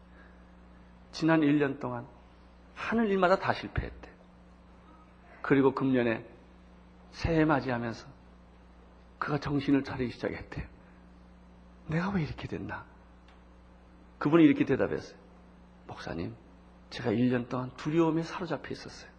[1.13, 2.05] 지난 1년 동안
[2.75, 4.11] 하는 일마다 다 실패했대.
[5.41, 6.27] 그리고 금년에
[7.13, 8.09] 새해 맞이하면서
[9.21, 10.67] 그가 정신을 차리기 시작했대요.
[11.87, 12.85] 내가 왜 이렇게 됐나?
[14.19, 15.24] 그분이 이렇게 대답했어요.
[15.87, 16.35] 목사님,
[16.91, 19.11] 제가 1년 동안 두려움에 사로잡혀 있었어요.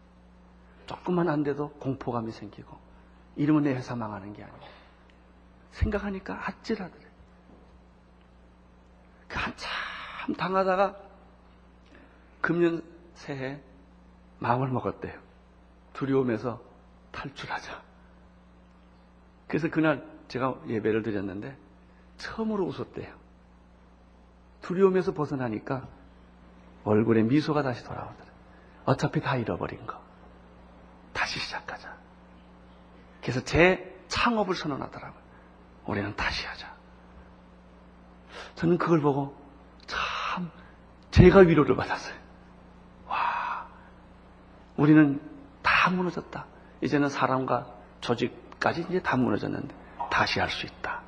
[0.85, 2.77] 조금만 안 돼도 공포감이 생기고,
[3.35, 4.69] 이러면 내 회사 망하는 게 아니에요.
[5.71, 7.03] 생각하니까 아찔하더래.
[9.27, 10.95] 그 한참 당하다가
[12.41, 12.83] 금년
[13.15, 13.59] 새해
[14.39, 15.19] 마음을 먹었대요.
[15.93, 16.61] 두려움에서
[17.11, 17.81] 탈출하자.
[19.47, 21.57] 그래서 그날 제가 예배를 드렸는데
[22.17, 23.13] 처음으로 웃었대요.
[24.61, 25.87] 두려움에서 벗어나니까
[26.85, 28.29] 얼굴에 미소가 다시 돌아오더라.
[28.85, 29.99] 어차피 다 잃어버린 거.
[31.13, 31.93] 다시 시작하자.
[33.21, 35.21] 그래서 제 창업을 선언하더라고요.
[35.87, 36.73] 우리는 다시 하자.
[38.55, 39.35] 저는 그걸 보고
[39.87, 40.51] 참
[41.11, 42.15] 제가 위로를 받았어요.
[43.07, 43.67] 와,
[44.77, 45.19] 우리는
[45.61, 46.45] 다 무너졌다.
[46.81, 47.67] 이제는 사람과
[48.01, 49.73] 조직까지 이제 다 무너졌는데
[50.11, 51.01] 다시 할 수 있다.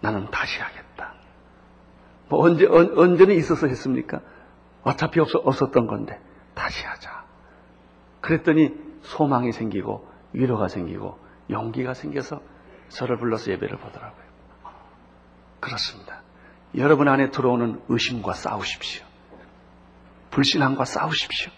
[0.00, 1.14] 나는 다시 하겠다.
[2.28, 4.20] 뭐 언제 언, 언제는 있어서 했습니까?
[4.86, 6.20] 어차피 없, 없었던 건데
[6.54, 7.24] 다시 하자.
[8.20, 8.72] 그랬더니
[9.02, 11.18] 소망이 생기고 위로가 생기고
[11.50, 12.40] 용기가 생겨서
[12.88, 14.24] 저를 불러서 예배를 보더라고요.
[15.58, 16.22] 그렇습니다.
[16.76, 19.04] 여러분 안에 들어오는 의심과 싸우십시오.
[20.30, 21.50] 불신앙과 싸우십시오.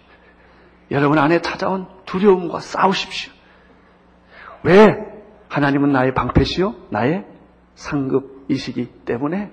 [0.90, 3.30] 여러분 안에 찾아온 두려움과 싸우십시오.
[4.62, 4.96] 왜?
[5.50, 6.74] 하나님은 나의 방패시요?
[6.90, 7.26] 나의
[7.74, 9.52] 상급이시기 때문에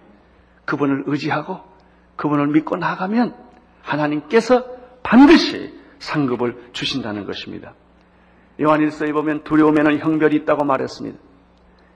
[0.64, 1.60] 그분을 의지하고
[2.16, 3.45] 그분을 믿고 나가면
[3.86, 4.66] 하나님께서
[5.04, 7.74] 반드시 상급을 주신다는 것입니다.
[8.60, 11.18] 요한일서에 보면 두려움에는 형별이 있다고 말했습니다.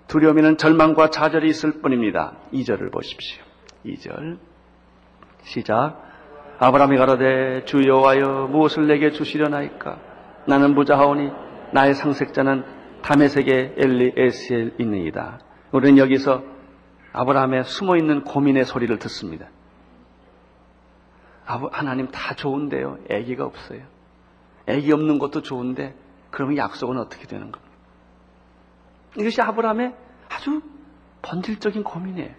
[0.08, 2.34] 두려움에는 절망과 좌절이 있을 뿐입니다.
[2.54, 3.44] 2절을 보십시오.
[3.86, 4.38] 2절
[5.44, 6.04] 시작
[6.60, 10.00] 아브라함이 가로되 주 여호와여 무엇을 내게 주시려나이까
[10.48, 11.32] 나는 부자하오니
[11.72, 12.66] 나의 상색자는
[13.02, 15.40] 다메섹의 엘리 에스엘 있느이다.
[15.72, 16.44] 우리는 여기서
[17.14, 19.48] 아브라함의 숨어있는 고민의 소리를 듣습니다.
[21.72, 23.00] 하나님 다 좋은데요.
[23.10, 23.82] 애기가 없어요.
[24.68, 25.96] 애기 없는 것도 좋은데
[26.30, 27.74] 그러면 약속은 어떻게 되는 겁니까?
[29.18, 29.96] 이것이 아브라함의
[30.30, 30.62] 아주
[31.24, 32.30] 본질적인 고민이에요.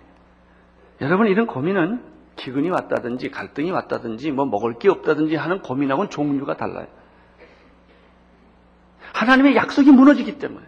[1.00, 2.04] 여러분 이런 고민은
[2.36, 6.86] 기근이 왔다든지 갈등이 왔다든지 뭐 먹을 게 없다든지 하는 고민하고는 종류가 달라요.
[9.12, 10.64] 하나님의 약속이 무너지기 때문에.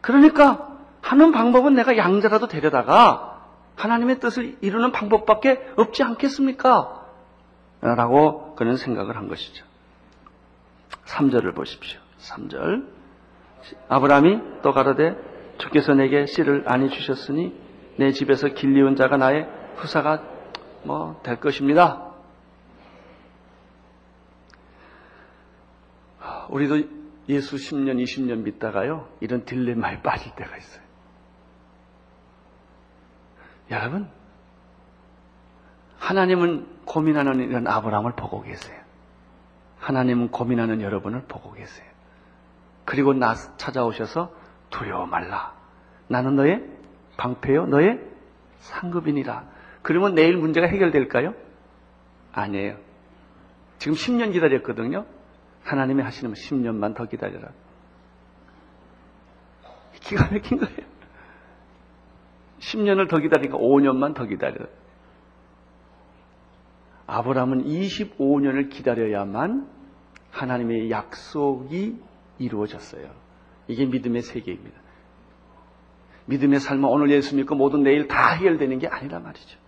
[0.00, 3.35] 그러니까 하는 방법은 내가 양자라도 데려다가
[3.76, 7.06] 하나님의 뜻을 이루는 방법밖에 없지 않겠습니까?
[7.80, 9.64] 라고 그는 생각을 한 것이죠.
[11.04, 12.00] 3절을 보십시오.
[12.18, 12.86] 3절.
[13.88, 15.14] 아브라함이 또 가로되
[15.58, 17.54] 주께서 내게 씨를 아니 주셨으니
[17.96, 20.22] 내 집에서 길리운 자가 나의 후사가
[20.84, 22.02] 뭐 될 것입니다.
[26.48, 26.88] 우리도
[27.28, 30.85] 예수 10년, 20년 믿다가요, 이런 딜레마에 빠질 때가 있어요.
[33.70, 34.08] 여러분,
[35.98, 38.80] 하나님은 고민하는 이런 아브라함을 보고 계세요.
[39.78, 41.86] 하나님은 고민하는 여러분을 보고 계세요.
[42.84, 44.32] 그리고 나 찾아오셔서
[44.70, 45.54] 두려워 말라.
[46.08, 46.64] 나는 너의
[47.16, 48.00] 방패요, 너의
[48.58, 49.44] 상급이니라.
[49.82, 51.34] 그러면 내일 문제가 해결될까요?
[52.32, 52.76] 아니에요.
[53.78, 55.06] 지금 10년 기다렸거든요.
[55.64, 57.48] 하나님이 하시는 10년만 더 기다려라.
[60.00, 60.95] 기가 막힌 거예요.
[62.60, 64.66] 10년을 더 기다리니까 5년만 더 기다려라.
[67.06, 69.68] 아브라함은 25년을 기다려야만
[70.30, 71.96] 하나님의 약속이
[72.38, 73.08] 이루어졌어요.
[73.68, 74.80] 이게 믿음의 세계입니다.
[76.26, 79.58] 믿음의 삶은 오늘 예수 믿고 모든 내일 다 해결되는 게 아니란 말이죠.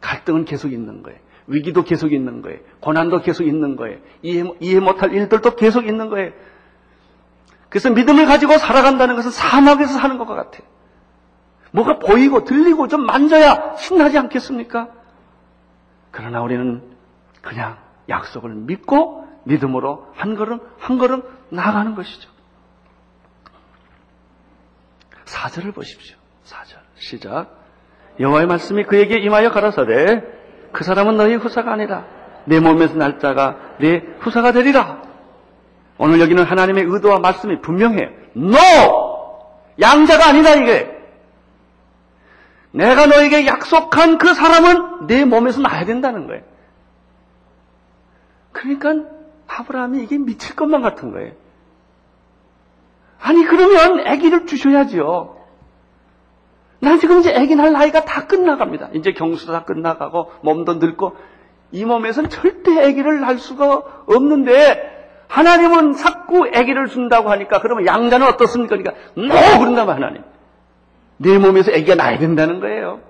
[0.00, 1.18] 갈등은 계속 있는 거예요.
[1.46, 2.58] 위기도 계속 있는 거예요.
[2.80, 3.98] 고난도 계속 있는 거예요.
[4.22, 6.32] 이해, 이해 못할 일들도 계속 있는 거예요.
[7.68, 10.66] 그래서 믿음을 가지고 살아간다는 것은 사막에서 사는 것과 같아요.
[11.72, 14.88] 뭐가 보이고 들리고 좀 만져야 신나지 않겠습니까?
[16.10, 16.82] 그러나 우리는
[17.40, 22.30] 그냥 약속을 믿고 믿음으로 한 걸음 한 걸음 나아가는 것이죠.
[25.24, 26.16] 사절을 보십시오.
[26.44, 27.58] 사절 시작.
[28.20, 30.22] 여호와의 말씀이 그에게 임하여 가라사대
[30.72, 32.04] 그 사람은 너희 후사가 아니라
[32.44, 35.02] 내 몸에서 날 자가 내 후사가 되리라.
[35.98, 38.08] 오늘 여기는 하나님의 의도와 말씀이 분명해요.
[38.36, 38.56] No!
[39.80, 41.01] 양자가 아니다 이게.
[42.72, 46.42] 내가 너에게 약속한 그 사람은 내 몸에서 나야 된다는 거예요.
[48.52, 49.08] 그러니까
[49.46, 51.32] 아브라함이 이게 미칠 것만 같은 거예요.
[53.20, 55.36] 아니 그러면 아기를 주셔야지요.
[56.80, 58.88] 난 지금 이제 아기 날 나이가 다 끝나갑니다.
[58.94, 61.16] 이제 경수도 다 끝나가고 몸도 늙고
[61.70, 68.76] 이 몸에서는 절대 아기를 낳을 수가 없는데 하나님은 자꾸 아기를 준다고 하니까 그러면 양자는 어떻습니까?
[68.76, 70.22] 그러니까 너 그런다면 하나님
[71.16, 73.00] 내 몸에서 아기가 나야 된다는 거예요.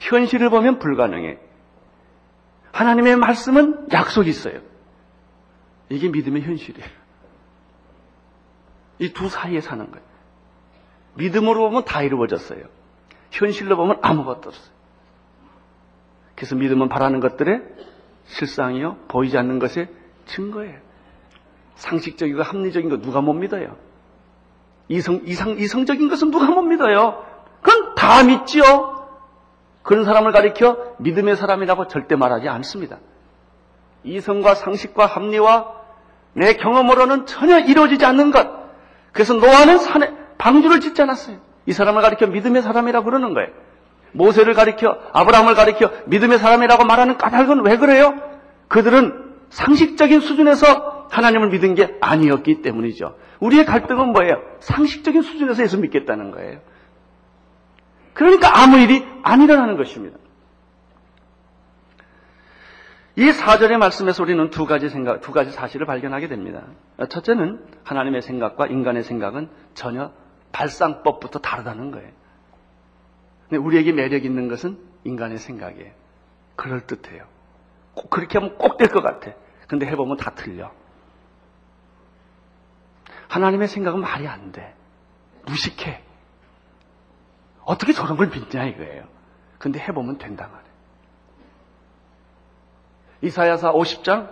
[0.00, 1.38] 현실을 보면 불가능해.
[2.72, 4.60] 하나님의 말씀은 약속이 있어요.
[5.88, 6.88] 이게 믿음의 현실이에요.
[8.98, 10.04] 이 두 사이에 사는 거예요.
[11.16, 12.64] 믿음으로 보면 다 이루어졌어요.
[13.30, 14.74] 현실로 보면 아무것도 없어요.
[16.34, 17.62] 그래서 믿음은 바라는 것들의
[18.26, 18.96] 실상이요.
[19.08, 19.88] 보이지 않는 것의
[20.26, 20.78] 증거예요.
[21.76, 23.76] 상식적이고 합리적인 거 누가 못 믿어요?
[24.88, 27.24] 이성, 이상, 이성적인 것은 누가 못 믿어요?
[28.04, 29.08] 다 믿지요?
[29.82, 32.98] 그런 사람을 가리켜 믿음의 사람이라고 절대 말하지 않습니다.
[34.02, 35.72] 이성과 상식과 합리와
[36.34, 38.46] 내 경험으로는 전혀 이루어지지 않는 것.
[39.12, 41.38] 그래서 노아는 산에 방주를 짓지 않았어요.
[41.64, 43.48] 이 사람을 가리켜 믿음의 사람이라고 그러는 거예요.
[44.12, 48.14] 모세를 가리켜 아브라함을 가리켜 믿음의 사람이라고 말하는 까닭은 왜 그래요?
[48.68, 53.16] 그들은 상식적인 수준에서 하나님을 믿은 게 아니었기 때문이죠.
[53.40, 54.42] 우리의 갈등은 뭐예요?
[54.60, 56.58] 상식적인 수준에서 예수 믿겠다는 거예요.
[58.14, 60.18] 그러니까 아무 일이 안 일어나는 것입니다.
[63.16, 66.64] 이 사절의 말씀에서 우리는 두 가지 생각, 두 가지 사실을 발견하게 됩니다.
[67.08, 70.12] 첫째는 하나님의 생각과 인간의 생각은 전혀
[70.52, 72.10] 발상법부터 다르다는 거예요.
[73.48, 75.92] 근데 우리에게 매력 있는 것은 인간의 생각이에요.
[76.56, 77.24] 그럴듯해요.
[77.94, 79.32] 꼭 그렇게 하면 꼭 될 것 같아.
[79.68, 80.72] 근데 해보면 다 틀려.
[83.28, 84.74] 하나님의 생각은 말이 안 돼.
[85.46, 86.02] 무식해.
[87.64, 89.04] 어떻게 저런 걸 믿냐 이거예요.
[89.58, 90.74] 근데 해보면 된다 말이에요.
[93.22, 94.28] 이사야사 50장,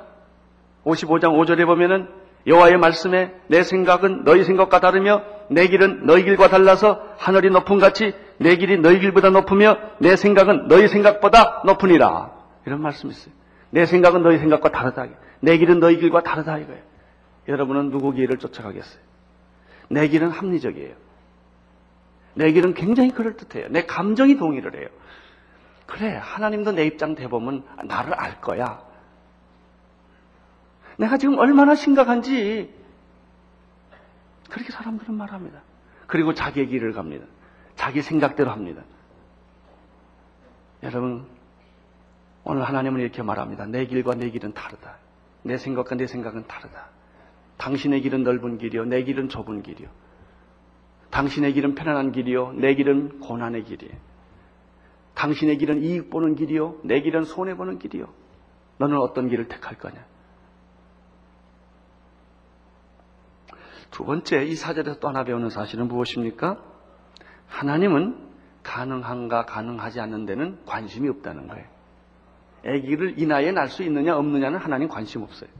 [0.85, 2.09] 55장 5절에 보면은
[2.47, 8.15] 여호와의 말씀에 내 생각은 너희 생각과 다르며 내 길은 너희 길과 달라서 하늘이 높은 같이
[8.39, 12.33] 내 길이 너희 길보다 높으며 내 생각은 너희 생각보다 높으니라.
[12.67, 13.33] 이런 말씀이 있어요.
[13.71, 15.07] 내 생각은 너희 생각과 다르다.
[15.41, 16.83] 내 길은 너희 길과 다르다 이거예요.
[17.49, 19.01] 여러분은 누구 길을 쫓아가겠어요?
[19.89, 20.95] 내 길은 합리적이에요.
[22.35, 23.69] 내 길은 굉장히 그럴듯해요.
[23.69, 24.89] 내 감정이 동의를 해요.
[25.87, 28.83] 그래, 하나님도 내 입장 대보면 나를 알 거야.
[30.97, 32.73] 내가 지금 얼마나 심각한지
[34.49, 35.63] 그렇게 사람들은 말합니다.
[36.07, 37.27] 그리고 자기의 길을 갑니다.
[37.75, 38.83] 자기 생각대로 합니다.
[40.83, 41.27] 여러분,
[42.45, 43.67] 오늘 하나님은 이렇게 말합니다.
[43.67, 44.97] 내 길과 내 길은 다르다.
[45.43, 46.89] 내 생각과 내 생각은 다르다.
[47.57, 48.85] 당신의 길은 넓은 길이요.
[48.85, 49.89] 내 길은 좁은 길이요.
[51.13, 52.55] 당신의 길은 편안한 길이요.
[52.55, 53.95] 내 길은 고난의 길이에요.
[55.15, 56.81] 당신의 길은 이익 보는 길이요.
[56.85, 58.07] 내 길은 손해 보는 길이요.
[58.79, 60.05] 너는 어떤 길을 택할 거냐?
[63.91, 66.59] 두 번째, 이 사절에서 또 하나 배우는 사실은 무엇입니까?
[67.47, 68.31] 하나님은
[68.63, 71.67] 가능한가 가능하지 않는 데는 관심이 없다는 거예요.
[72.65, 75.51] 아기를 이 나이에 낳을 수 있느냐 없느냐는 하나님 관심 없어요.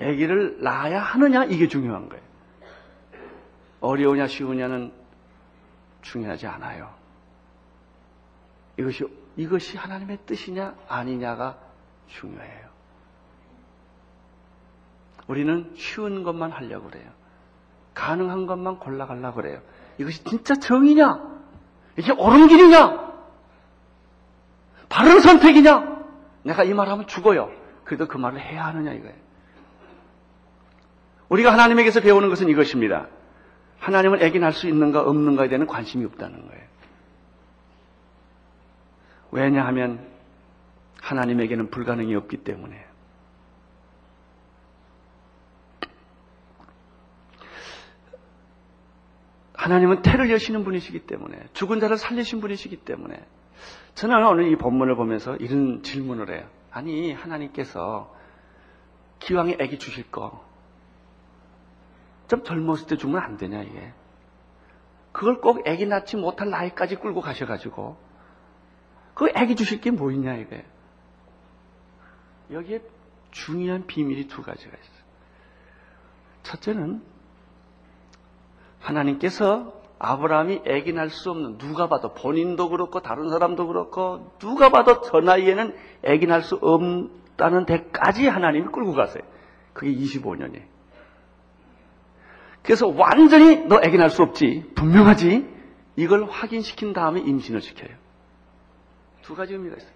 [0.00, 2.33] 아기를 낳아야 하느냐 이게 중요한 거예요.
[3.84, 4.92] 어려우냐 쉬우냐는
[6.02, 6.92] 중요하지 않아요.
[8.78, 9.04] 이것이
[9.36, 11.58] 이것이 하나님의 뜻이냐 아니냐가
[12.08, 12.68] 중요해요.
[15.26, 17.10] 우리는 쉬운 것만 하려고 그래요.
[17.94, 19.60] 가능한 것만 골라가려고 그래요.
[19.98, 21.34] 이것이 진짜 정이냐?
[21.96, 23.12] 이게 옳은 길이냐?
[24.88, 25.94] 바른 선택이냐?
[26.42, 27.50] 내가 이 말하면 죽어요.
[27.84, 29.16] 그래도 그 말을 해야 하느냐 이거예요.
[31.28, 33.08] 우리가 하나님에게서 배우는 것은 이것입니다.
[33.84, 36.64] 하나님을 날수 있는가 없는가에 대한 관심이 없다는 거예요.
[39.30, 40.06] 왜냐하면
[41.02, 42.82] 하나님에게는 불가능이 없기 때문에.
[49.52, 53.22] 하나님은 태를 여시는 분이시기 때문에 죽은 자를 살리신 분이시기 때문에
[53.94, 56.48] 저는 오늘 이 본문을 보면서 이런 질문을 해요.
[56.70, 58.14] 아니 하나님께서
[59.18, 60.53] 기왕에 애기 주실 거
[62.28, 63.92] 좀 젊었을 때 주면 안 되냐 이게
[65.12, 67.96] 그걸 꼭 애기 낳지 못할 나이까지 끌고 가셔가지고
[69.14, 70.64] 그 애기 주실 게 뭐 있냐 이게
[72.50, 72.82] 여기에
[73.30, 75.04] 중요한 비밀이 두 가지가 있어요.
[76.42, 77.02] 첫째는
[78.80, 85.00] 하나님께서 아브라함이 애기 낳을 수 없는 누가 봐도 본인도 그렇고 다른 사람도 그렇고 누가 봐도
[85.00, 89.22] 저 나이에는 애기 낳을 수 없다는 데까지 하나님이 끌고 가세요.
[89.72, 90.73] 그게 25년이에요.
[92.64, 95.46] 그래서 완전히 너 애기 낳을 수 없지 분명하지
[95.96, 97.94] 이걸 확인시킨 다음에 임신을 시켜요.
[99.22, 99.92] 두 가지 의미가 있어요.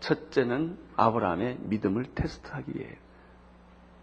[0.00, 2.94] 첫째는 아브라함의 믿음을 테스트하기 위해요.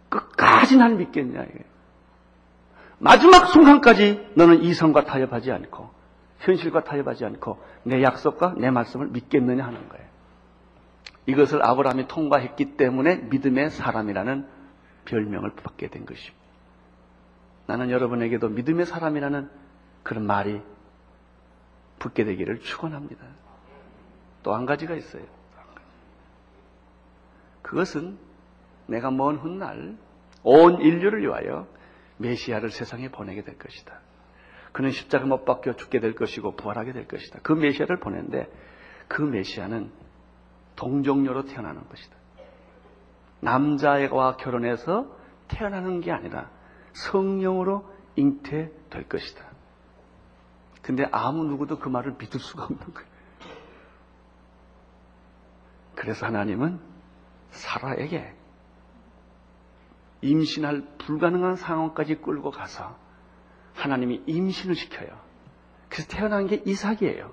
[0.10, 1.66] 끝까지 날 믿겠냐 이게.
[3.00, 5.90] 마지막 순간까지 너는 이성과 타협하지 않고
[6.40, 10.08] 현실과 타협하지 않고 내 약속과 내 말씀을 믿겠느냐 하는 거예요.
[11.28, 14.48] 이것을 아브라함이 통과했기 때문에 믿음의 사람이라는
[15.06, 16.37] 별명을 받게 된 것입니다.
[17.68, 19.50] 나는 여러분에게도 믿음의 사람이라는
[20.04, 20.62] 그런 말이
[22.00, 23.26] 붙게 되기를 축원합니다.
[24.44, 25.24] 또 한 가지가 있어요.
[27.62, 28.18] 그것은
[28.88, 29.98] 내가 먼 훗날
[30.44, 31.68] 온 인류를 위하여
[32.18, 34.00] 메시아를 세상에 보내게 될 것이다.
[34.72, 37.40] 그는 십자가 못 박혀 죽게 될 것이고 부활하게 될 것이다.
[37.44, 38.50] 그 메시아를 보내는데
[39.10, 39.92] 그 메시아는
[40.78, 42.16] 동정녀로 태어나는 것이다.
[43.42, 45.14] 남자와 결혼해서
[45.48, 46.50] 태어나는 게 아니라
[46.98, 49.46] 성령으로 잉태될 것이다.
[50.82, 53.10] 근데 아무 누구도 그 말을 믿을 수가 없는 거예요.
[55.96, 56.80] 그래서 하나님은
[57.50, 58.34] 사라에게
[60.22, 62.98] 임신할 불가능한 상황까지 끌고 가서
[63.76, 65.10] 하나님이 임신을 시켜요.
[65.90, 67.32] 그래서 태어난 게 이삭이에요.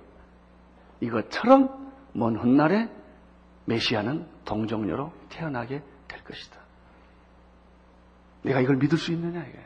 [1.01, 2.91] 이것처럼 먼 훗날에
[3.67, 6.64] 메시아는 동정녀로 태어나게 될 것이다.
[8.45, 9.59] 내가 이걸 믿을 수 있느냐 이게.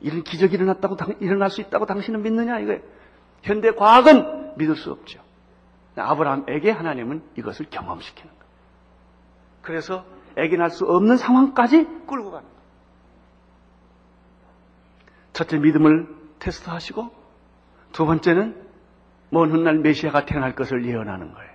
[0.00, 2.78] 이런 기적이 일어났다고 일어날 수 있다고 당신은 믿느냐 이거.
[3.42, 5.20] 현대 과학은 믿을 수 없죠.
[5.96, 8.44] 아브라함에게 하나님은 이것을 경험시키는 거예요.
[9.62, 10.04] 그래서
[10.36, 12.58] 애기 낳을 수 없는 상황까지 끌고 가는 거예요.
[15.32, 17.10] 첫째 믿음을 테스트하시고
[17.92, 18.66] 두 번째는
[19.30, 21.50] 먼 훗날 메시아가 태어날 것을 예언하는 거예요.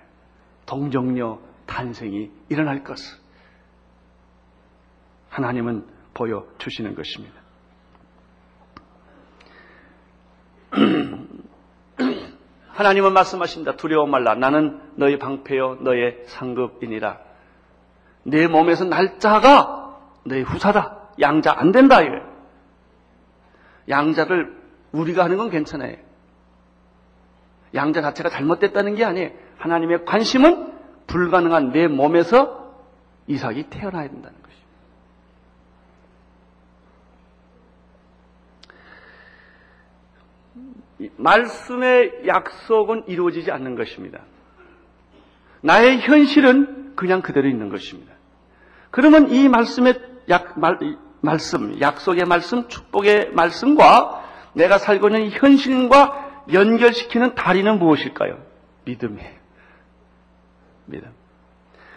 [0.66, 3.18] 동정녀 탄생이 일어날 것을
[5.30, 7.34] 하나님은 보여주시는 것입니다.
[12.68, 13.76] 하나님은 말씀하십니다.
[13.76, 14.34] 두려워 말라.
[14.34, 17.20] 나는 너희 방패요, 너의 상급이니라.
[18.24, 21.10] 내 몸에서 날짜가 너의 후사다.
[21.20, 22.00] 양자 안 된다.
[22.02, 22.34] 이거예요.
[23.88, 24.56] 양자를
[24.92, 25.96] 우리가 하는 건 괜찮아요.
[27.74, 29.30] 양자 자체가 잘못됐다는 게 아니에요.
[29.58, 30.72] 하나님의 관심은
[31.06, 32.72] 불가능한 내 몸에서
[33.26, 34.43] 이삭이 태어나야 된다는 것입니
[41.16, 44.20] 말씀의 약속은 이루어지지 않는 것입니다.
[45.60, 48.12] 나의 현실은 그냥 그대로 있는 것입니다.
[48.90, 50.78] 그러면 이 말씀의 약, 말,
[51.20, 54.22] 말씀, 약속의 말씀, 축복의 말씀과
[54.52, 58.38] 내가 살고 있는 현실과 연결시키는 다리는 무엇일까요?
[58.84, 59.34] 믿음이에요.
[60.86, 61.10] 믿음.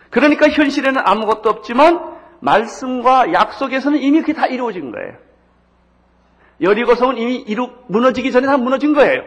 [0.10, 5.27] 그러니까 현실에는 아무것도 없지만 말씀과 약속에서는 이미 그게 다 이루어진 거예요.
[6.62, 9.22] 여리고성은 이미 이루, 무너지기 전에 다 무너진 거예요.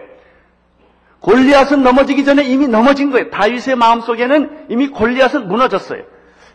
[1.20, 3.30] 골리앗은 넘어지기 전에 이미 넘어진 거예요.
[3.30, 6.02] 다윗의 마음속에는 이미 골리앗은 무너졌어요.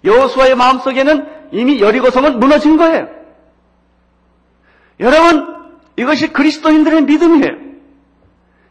[0.03, 3.07] 여호수아의 마음속에는 이미 여리고성은 무너진 거예요.
[4.99, 5.55] 여러분,
[5.97, 7.65] 이것이 그리스도인들의 믿음이에요.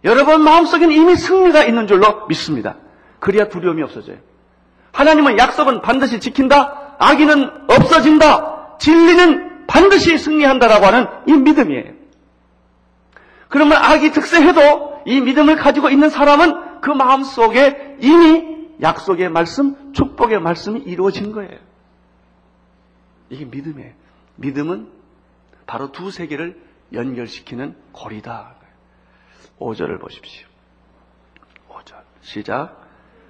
[0.05, 2.77] 여러분 마음속에는 이미 승리가 있는 줄로 믿습니다.
[3.21, 4.19] 그래야 두려움이 없어져요.
[4.93, 6.95] 하나님은 약속은 반드시 지킨다.
[6.99, 8.77] 악인은 없어진다.
[8.79, 11.93] 진리는 반드시 승리한다라고 하는 이 믿음이에요.
[13.49, 20.41] 그러면 악이 득세해도 이 믿음을 가지고 있는 사람은 그 마음 속에 이미 약속의 말씀, 축복의
[20.41, 21.59] 말씀이 이루어진 거예요.
[23.31, 23.93] 이게 믿음이에요.
[24.37, 24.91] 믿음은
[25.67, 26.61] 바로 두 세계를
[26.93, 28.55] 연결시키는 고리다.
[29.59, 30.47] 5절을 보십시오.
[31.69, 31.95] 5절.
[32.21, 32.83] 시작.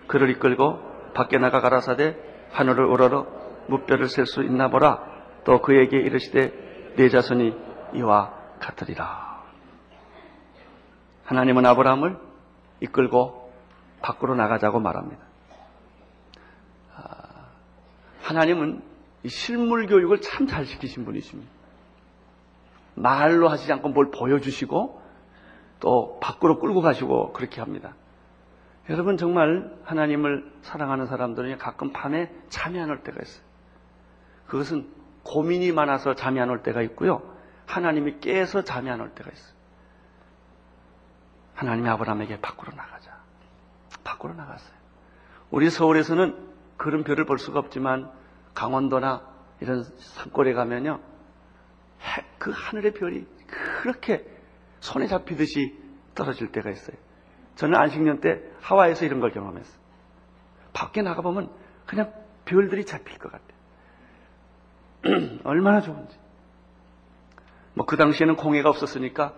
[0.07, 2.17] 그를 이끌고 밖에 나가 가라사대
[2.53, 3.27] 하늘을 우러러
[3.69, 5.14] 무뼈를 셀 수 있나 보라.
[5.45, 7.55] 또 그에게 이르시되 내 자손이
[7.95, 9.43] 이와 같으리라.
[11.25, 12.19] 하나님은 아브라함을
[12.81, 13.53] 이끌고
[14.03, 15.23] 밖으로 나가자고 말합니다.
[16.97, 17.03] 아,
[18.23, 18.83] 하나님은
[19.27, 21.51] 실물 교육을 참 잘 시키신 분이십니다.
[22.95, 25.03] 말로 하시지 않고 뭘 보여주시고
[25.81, 27.95] 또 밖으로 끌고 가시고 그렇게 합니다.
[28.91, 33.43] 여러분 정말 하나님을 사랑하는 사람들은 가끔 밤에 잠이 안 올 때가 있어요.
[34.47, 34.87] 그것은
[35.25, 37.23] 고민이 많아서 잠이 안 올 때가 있고요.
[37.67, 39.55] 하나님이 깨서 잠이 안 올 때가 있어요.
[41.55, 43.13] 하나님이 아브라함에게 밖으로 나가자.
[44.05, 44.75] 밖으로 나갔어요.
[45.51, 48.11] 우리 서울에서는 그런 별을 볼 수가 없지만
[48.55, 49.23] 강원도나
[49.61, 51.01] 이런 산골에 가면요.
[52.39, 53.27] 그 하늘의 별이
[53.83, 54.27] 그렇게
[54.81, 55.79] 손에 잡히듯이
[56.15, 56.97] 떨어질 때가 있어요.
[57.55, 59.79] 저는 안식년 때 하와이에서 이런 걸 경험했어요.
[60.75, 61.51] 밖에 나가보면
[61.87, 62.13] 그냥
[62.45, 63.54] 별들이 잡힐 것 같아요.
[65.45, 66.17] 얼마나 좋은지.
[67.75, 69.35] 뭐 그 당시에는 공해가 없었으니까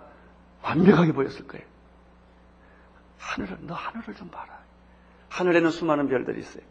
[0.62, 1.64] 완벽하게 보였을 거예요.
[3.18, 4.60] 하늘을, 너 하늘을 좀 봐라.
[5.30, 6.62] 하늘에는 수많은 별들이 있어요.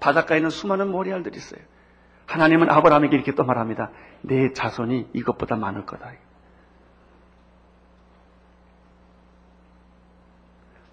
[0.00, 1.60] 바닷가에는 수많은 모래알들이 있어요.
[2.26, 3.90] 하나님은 아브라함에게 이렇게 또 말합니다.
[4.22, 6.12] 내 자손이 이것보다 많을 거다.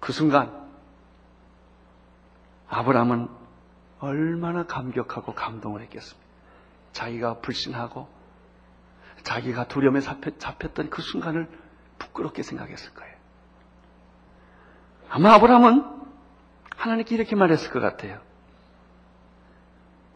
[0.00, 0.68] 그 순간
[2.68, 3.28] 아브라함은
[4.00, 6.31] 얼마나 감격하고 감동을 했겠습니까?
[6.92, 8.08] 자기가 불신하고
[9.22, 11.48] 자기가 두려움에 잡혔던 그 순간을
[11.98, 13.16] 부끄럽게 생각했을 거예요.
[15.08, 15.84] 아마 아브라함은
[16.76, 18.20] 하나님께 이렇게 말했을 것 같아요.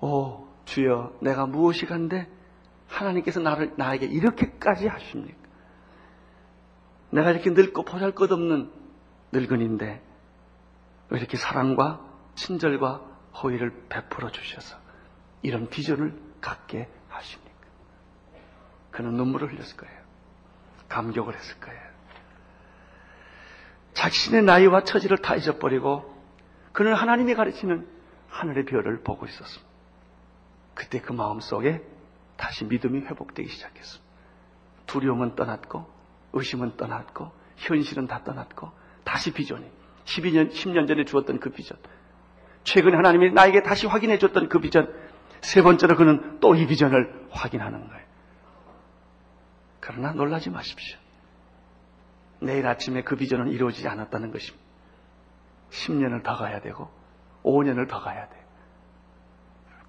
[0.00, 2.28] 오, 주여, 내가 무엇이 간데
[2.88, 5.38] 하나님께서 나를, 나에게 이렇게까지 하십니까?
[7.10, 8.70] 내가 이렇게 늙고 보잘 것 없는
[9.32, 10.02] 늙은인데,
[11.08, 12.04] 왜 이렇게 사랑과
[12.34, 13.02] 친절과
[13.42, 14.76] 호의를 베풀어 주셔서
[15.42, 17.56] 이런 비전을 갖게 하십니까?
[18.92, 19.96] 그는 눈물을 흘렸을 거예요.
[20.88, 21.80] 감격을 했을 거예요.
[23.94, 26.14] 자신의 나이와 처지를 다 잊어버리고
[26.72, 27.88] 그는 하나님이 가르치는
[28.28, 29.66] 하늘의 별을 보고 있었습니다.
[30.74, 31.82] 그때 그 마음 속에
[32.36, 34.06] 다시 믿음이 회복되기 시작했습니다.
[34.86, 35.90] 두려움은 떠났고
[36.32, 38.70] 의심은 떠났고 현실은 다 떠났고
[39.02, 39.68] 다시 비전이
[40.04, 41.76] 12년 10년 전에 주었던 그 비전
[42.64, 44.92] 최근에 하나님이 나에게 다시 확인해 줬던 그 비전
[45.46, 48.04] 세 번째로 그는 또 이 비전을 확인하는 거예요.
[49.78, 50.98] 그러나 놀라지 마십시오.
[52.40, 54.66] 내일 아침에 그 비전은 이루어지지 않았다는 것입니다.
[55.70, 56.90] 10년을 더 가야 되고
[57.44, 58.42] 5년을 더 가야 돼요.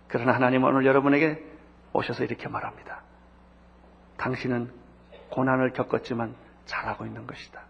[0.07, 1.43] 그러나 하나님은 오늘 여러분에게
[1.93, 3.01] 오셔서 이렇게 말합니다.
[4.17, 4.71] 당신은
[5.31, 6.35] 고난을 겪었지만
[6.65, 7.61] 잘하고 있는 것이다.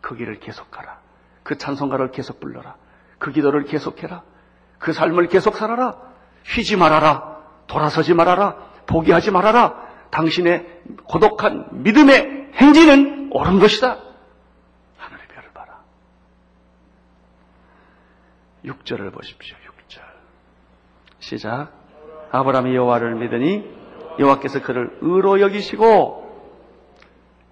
[0.00, 1.00] 그 길을 계속하라.
[1.42, 2.76] 그 찬송가를 계속 불러라.
[3.18, 4.22] 그 기도를 계속해라.
[4.78, 6.07] 그 삶을 계속 살아라.
[6.48, 7.36] 쉬지 말아라.
[7.66, 8.56] 돌아서지 말아라.
[8.86, 9.86] 포기하지 말아라.
[10.10, 13.98] 당신의 고독한 믿음의 행진은 옳은 것이다.
[14.96, 15.80] 하늘의 별을 봐라.
[18.64, 19.56] 6절을 보십시오.
[19.58, 20.00] 6절.
[21.18, 21.72] 시작.
[22.32, 23.70] 아브라함이 여호와를 믿으니
[24.18, 26.26] 여호와께서 그를 의로 여기시고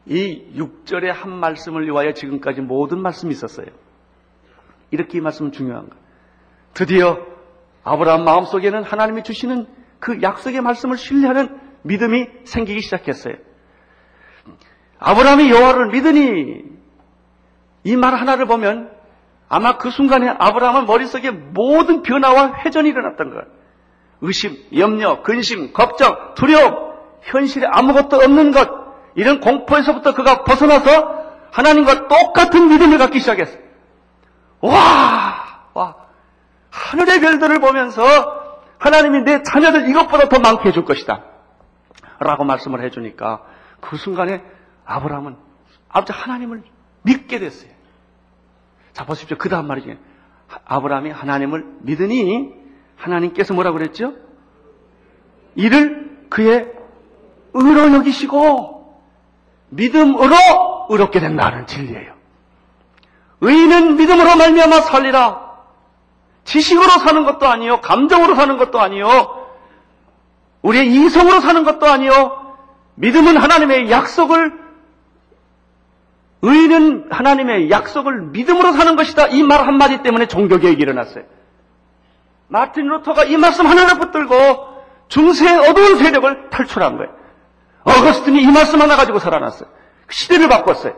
[0.07, 3.67] 이 6절의 한 말씀을 위하여 지금까지 모든 말씀이 있었어요.
[4.91, 6.05] 이렇게 이 말씀은 중요한 거예요.
[6.73, 7.36] 드디어
[7.87, 9.67] 아브라함 마음속에는 하나님이 주시는
[10.01, 13.35] 그 약속의 말씀을 신뢰하는 믿음이 생기기 시작했어요.
[14.99, 16.65] 아브라함이 여호와를 믿으니
[17.85, 18.91] 이 말 하나를 보면
[19.49, 23.45] 아마 그 순간에 아브라함은 머릿속에 모든 변화와 회전이 일어났던 거예요.
[24.21, 26.75] 의심, 염려, 근심, 걱정, 두려움,
[27.23, 28.69] 현실에 아무것도 없는 것,
[29.15, 33.59] 이런 공포에서부터 그가 벗어나서 하나님과 똑같은 믿음을 갖기 시작했어요.
[34.63, 35.46] 와, 와,
[36.77, 41.25] 하늘의 별들을 보면서 하나님이 내 자녀들 이것보다 더 많게 해줄 것이다.
[42.19, 43.43] 라고 말씀을 해주니까
[43.81, 44.43] 그 순간에
[44.85, 45.37] 아브라함은
[45.89, 46.63] 아버지 하나님을
[47.03, 47.71] 믿게 됐어요.
[48.93, 49.39] 자, 보십시오.
[49.39, 49.95] 그 다음 말이죠.
[50.67, 52.55] 아브라함이 하나님을 믿으니
[52.97, 54.15] 하나님께서 뭐라고 그랬죠?
[55.55, 56.73] 이를 그의
[57.55, 59.01] 의로 여기시고
[59.71, 60.37] 믿음으로
[60.91, 62.15] 의롭게 된다는 진리예요.
[63.41, 65.46] 의인은 믿음으로 말미암아 살리라.
[66.47, 69.47] 지식으로 사는 것도 아니요, 감정으로 사는 것도 아니요,
[70.63, 72.57] 우리의 이성으로 사는 것도 아니요.
[72.95, 74.67] 믿음은 하나님의 약속을
[76.43, 79.27] 의인은 하나님의 약속을 믿음으로 사는 것이다.
[79.29, 81.25] 이 말 한마디 때문에 종교개혁이 일어났어요.
[82.49, 84.35] 마틴 루터가 이 말씀 하나를 붙들고
[85.09, 87.13] 중세의 어두운 세력을 탈출한 거예요.
[87.85, 89.69] 어거스틴이 이 말씀 하나 가지고 살아났어요.
[90.09, 90.95] 시대를 바꿨어요.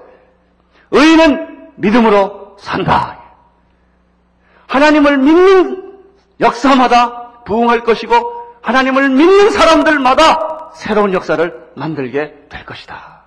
[0.91, 3.19] 의인은 믿음으로 산다.
[4.69, 6.01] 하나님을 믿는
[6.41, 8.15] 역사마다 부흥할 것이고
[8.63, 13.23] 하나님을 믿는 사람들마다 새로운 역사를 만들게 될 것이다.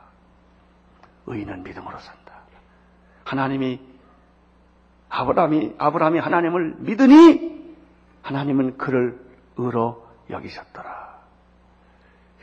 [1.25, 2.33] 의인은 믿음으로 산다.
[3.25, 3.79] 하나님이
[5.09, 7.75] 아브라함이 아브라함이 하나님을 믿으니
[8.21, 9.19] 하나님은 그를
[9.57, 11.19] 의로 여기셨더라.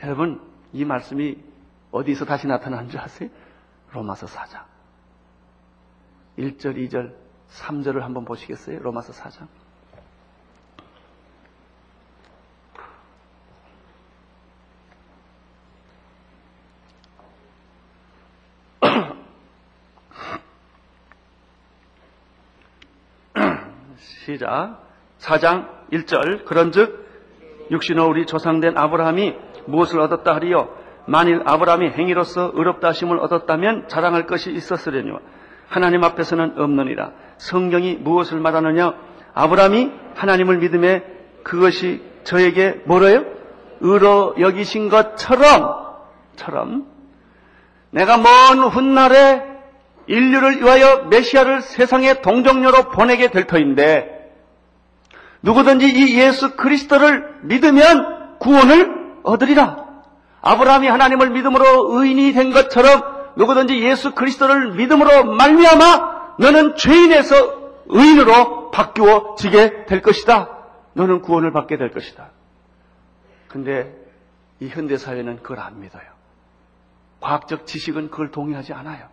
[0.03, 0.41] 여러분
[0.73, 1.37] 이 말씀이
[1.91, 3.29] 어디서 다시 나타나는 줄 아세요?
[3.91, 4.61] 로마서 4장.
[6.37, 7.13] 1절, 2절,
[7.49, 8.79] 3절을 한번 보시겠어요?
[8.79, 9.47] 로마서 4장.
[23.97, 24.83] 시작.
[25.19, 26.45] 4장 1절.
[26.45, 27.07] 그런즉
[27.71, 29.35] 육신으로 우리 조상된 아브라함이
[29.67, 30.69] 무엇을 얻었다 하리요?
[31.07, 35.19] 만일 아브라함이 행위로서 의롭다 하심을 얻었다면 자랑할 것이 있었으려니와
[35.67, 37.11] 하나님 앞에서는 없느니라.
[37.39, 38.93] 성경이 무엇을 말하느냐?
[39.33, 41.03] 아브라함이 하나님을 믿음에
[41.43, 43.25] 그것이 저에게 뭐래요?
[43.79, 45.87] 의로 여기신 것처럼
[46.35, 46.85] 처럼
[47.91, 49.43] 내가 먼 훗날에
[50.07, 54.31] 인류를 위하여 메시아를 세상의 동정녀로 보내게 될 터인데
[55.41, 59.85] 누구든지 이 예수 그리스도를 믿으면 구원을 얻으리라.
[60.41, 63.01] 아브라함이 하나님을 믿음으로 의인이 된 것처럼
[63.37, 67.35] 누구든지 예수 그리스도를 믿음으로 말미암아 너는 죄인에서
[67.87, 70.57] 의인으로 바뀌어지게 될 것이다.
[70.93, 72.29] 너는 구원을 받게 될 것이다.
[73.47, 73.95] 근데
[74.59, 76.03] 이 현대 사회는 그걸 안 믿어요.
[77.19, 79.07] 과학적 지식은 그걸 동의하지 않아요.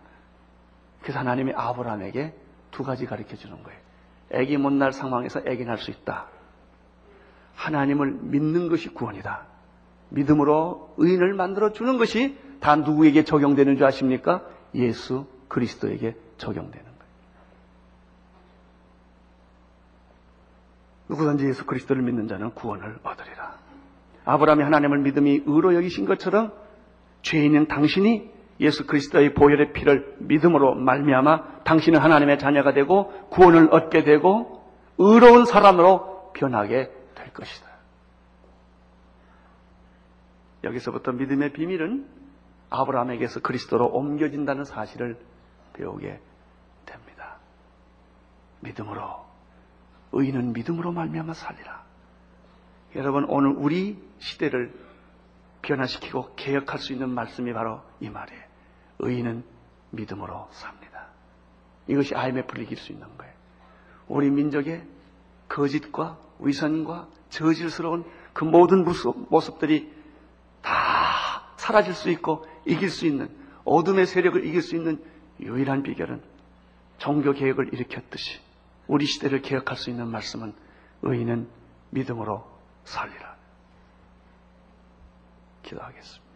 [1.01, 2.33] 그래서 하나님이 아브라함에게
[2.71, 3.79] 두 가지 가르쳐 주는 거예요.
[4.31, 6.27] 애기 못 날 상황에서 애기 날 수 있다.
[7.55, 9.45] 하나님을 믿는 것이 구원이다.
[10.09, 14.43] 믿음으로 의인을 만들어 주는 것이 다 누구에게 적용되는 줄 아십니까?
[14.75, 16.97] 예수 그리스도에게 적용되는 거예요.
[21.09, 23.55] 누구든지 예수 그리스도를 믿는 자는 구원을 얻으리라.
[24.25, 26.51] 아브라함이 하나님을 믿음이 의로 여기신 것처럼
[27.21, 34.63] 죄인인 당신이 예수 그리스도의 보혈의 피를 믿음으로 말미암아 당신은 하나님의 자녀가 되고 구원을 얻게 되고
[34.97, 37.67] 의로운 사람으로 변하게 될 것이다.
[40.63, 42.07] 여기서부터 믿음의 비밀은
[42.69, 45.17] 아브라함에게서 그리스도로 옮겨진다는 사실을
[45.73, 46.19] 배우게
[46.85, 47.37] 됩니다.
[48.61, 49.26] 믿음으로
[50.11, 51.85] 의인은 믿음으로 말미암아 살리라.
[52.95, 54.73] 여러분 오늘 우리 시대를
[55.61, 58.41] 변화시키고 개혁할 수 있는 말씀이 바로 이 말이에요.
[58.99, 59.43] 의인은
[59.91, 61.07] 믿음으로 삽니다.
[61.87, 63.33] 이것이 IMF를 이길 수 있는 거예요.
[64.07, 64.83] 우리 민족의
[65.49, 68.85] 거짓과 위선과 저질스러운 그 모든
[69.29, 69.91] 모습들이
[70.61, 73.29] 다 사라질 수 있고 이길 수 있는
[73.65, 75.03] 어둠의 세력을 이길 수 있는
[75.39, 76.21] 유일한 비결은
[76.97, 78.39] 종교 개혁을 일으켰듯이
[78.87, 80.53] 우리 시대를 개혁할 수 있는 말씀은
[81.01, 81.49] 의인은
[81.91, 82.45] 믿음으로
[82.85, 83.35] 살리라.
[85.63, 86.27] 기도하겠습니다.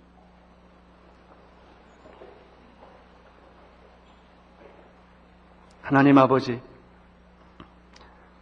[5.81, 6.61] 하나님 아버지,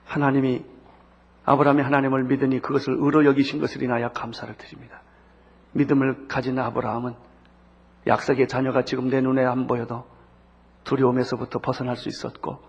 [0.06, 0.66] 하나님이
[1.46, 5.02] 아브라함이 하나님을 믿으니 그것을 의로 여기신 것을 인하여 감사를 드립니다.
[5.72, 7.16] 믿음을 가진 아브라함은
[8.06, 10.06] 약속의 자녀가 지금 내 눈에 안 보여도
[10.84, 12.69] 두려움에서부터 벗어날 수 있었고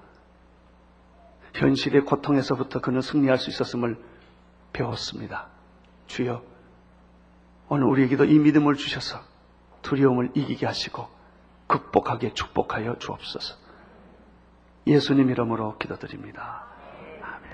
[1.54, 3.96] 현실의 고통에서부터 그는 승리할 수 있었음을
[4.72, 5.48] 배웠습니다.
[6.06, 6.42] 주여,
[7.68, 9.20] 오늘 우리에게도 이 믿음을 주셔서
[9.82, 11.08] 두려움을 이기게 하시고
[11.66, 13.56] 극복하게 축복하여 주옵소서.
[14.86, 16.66] 예수님 이름으로 기도드립니다.
[17.22, 17.50] 아멘.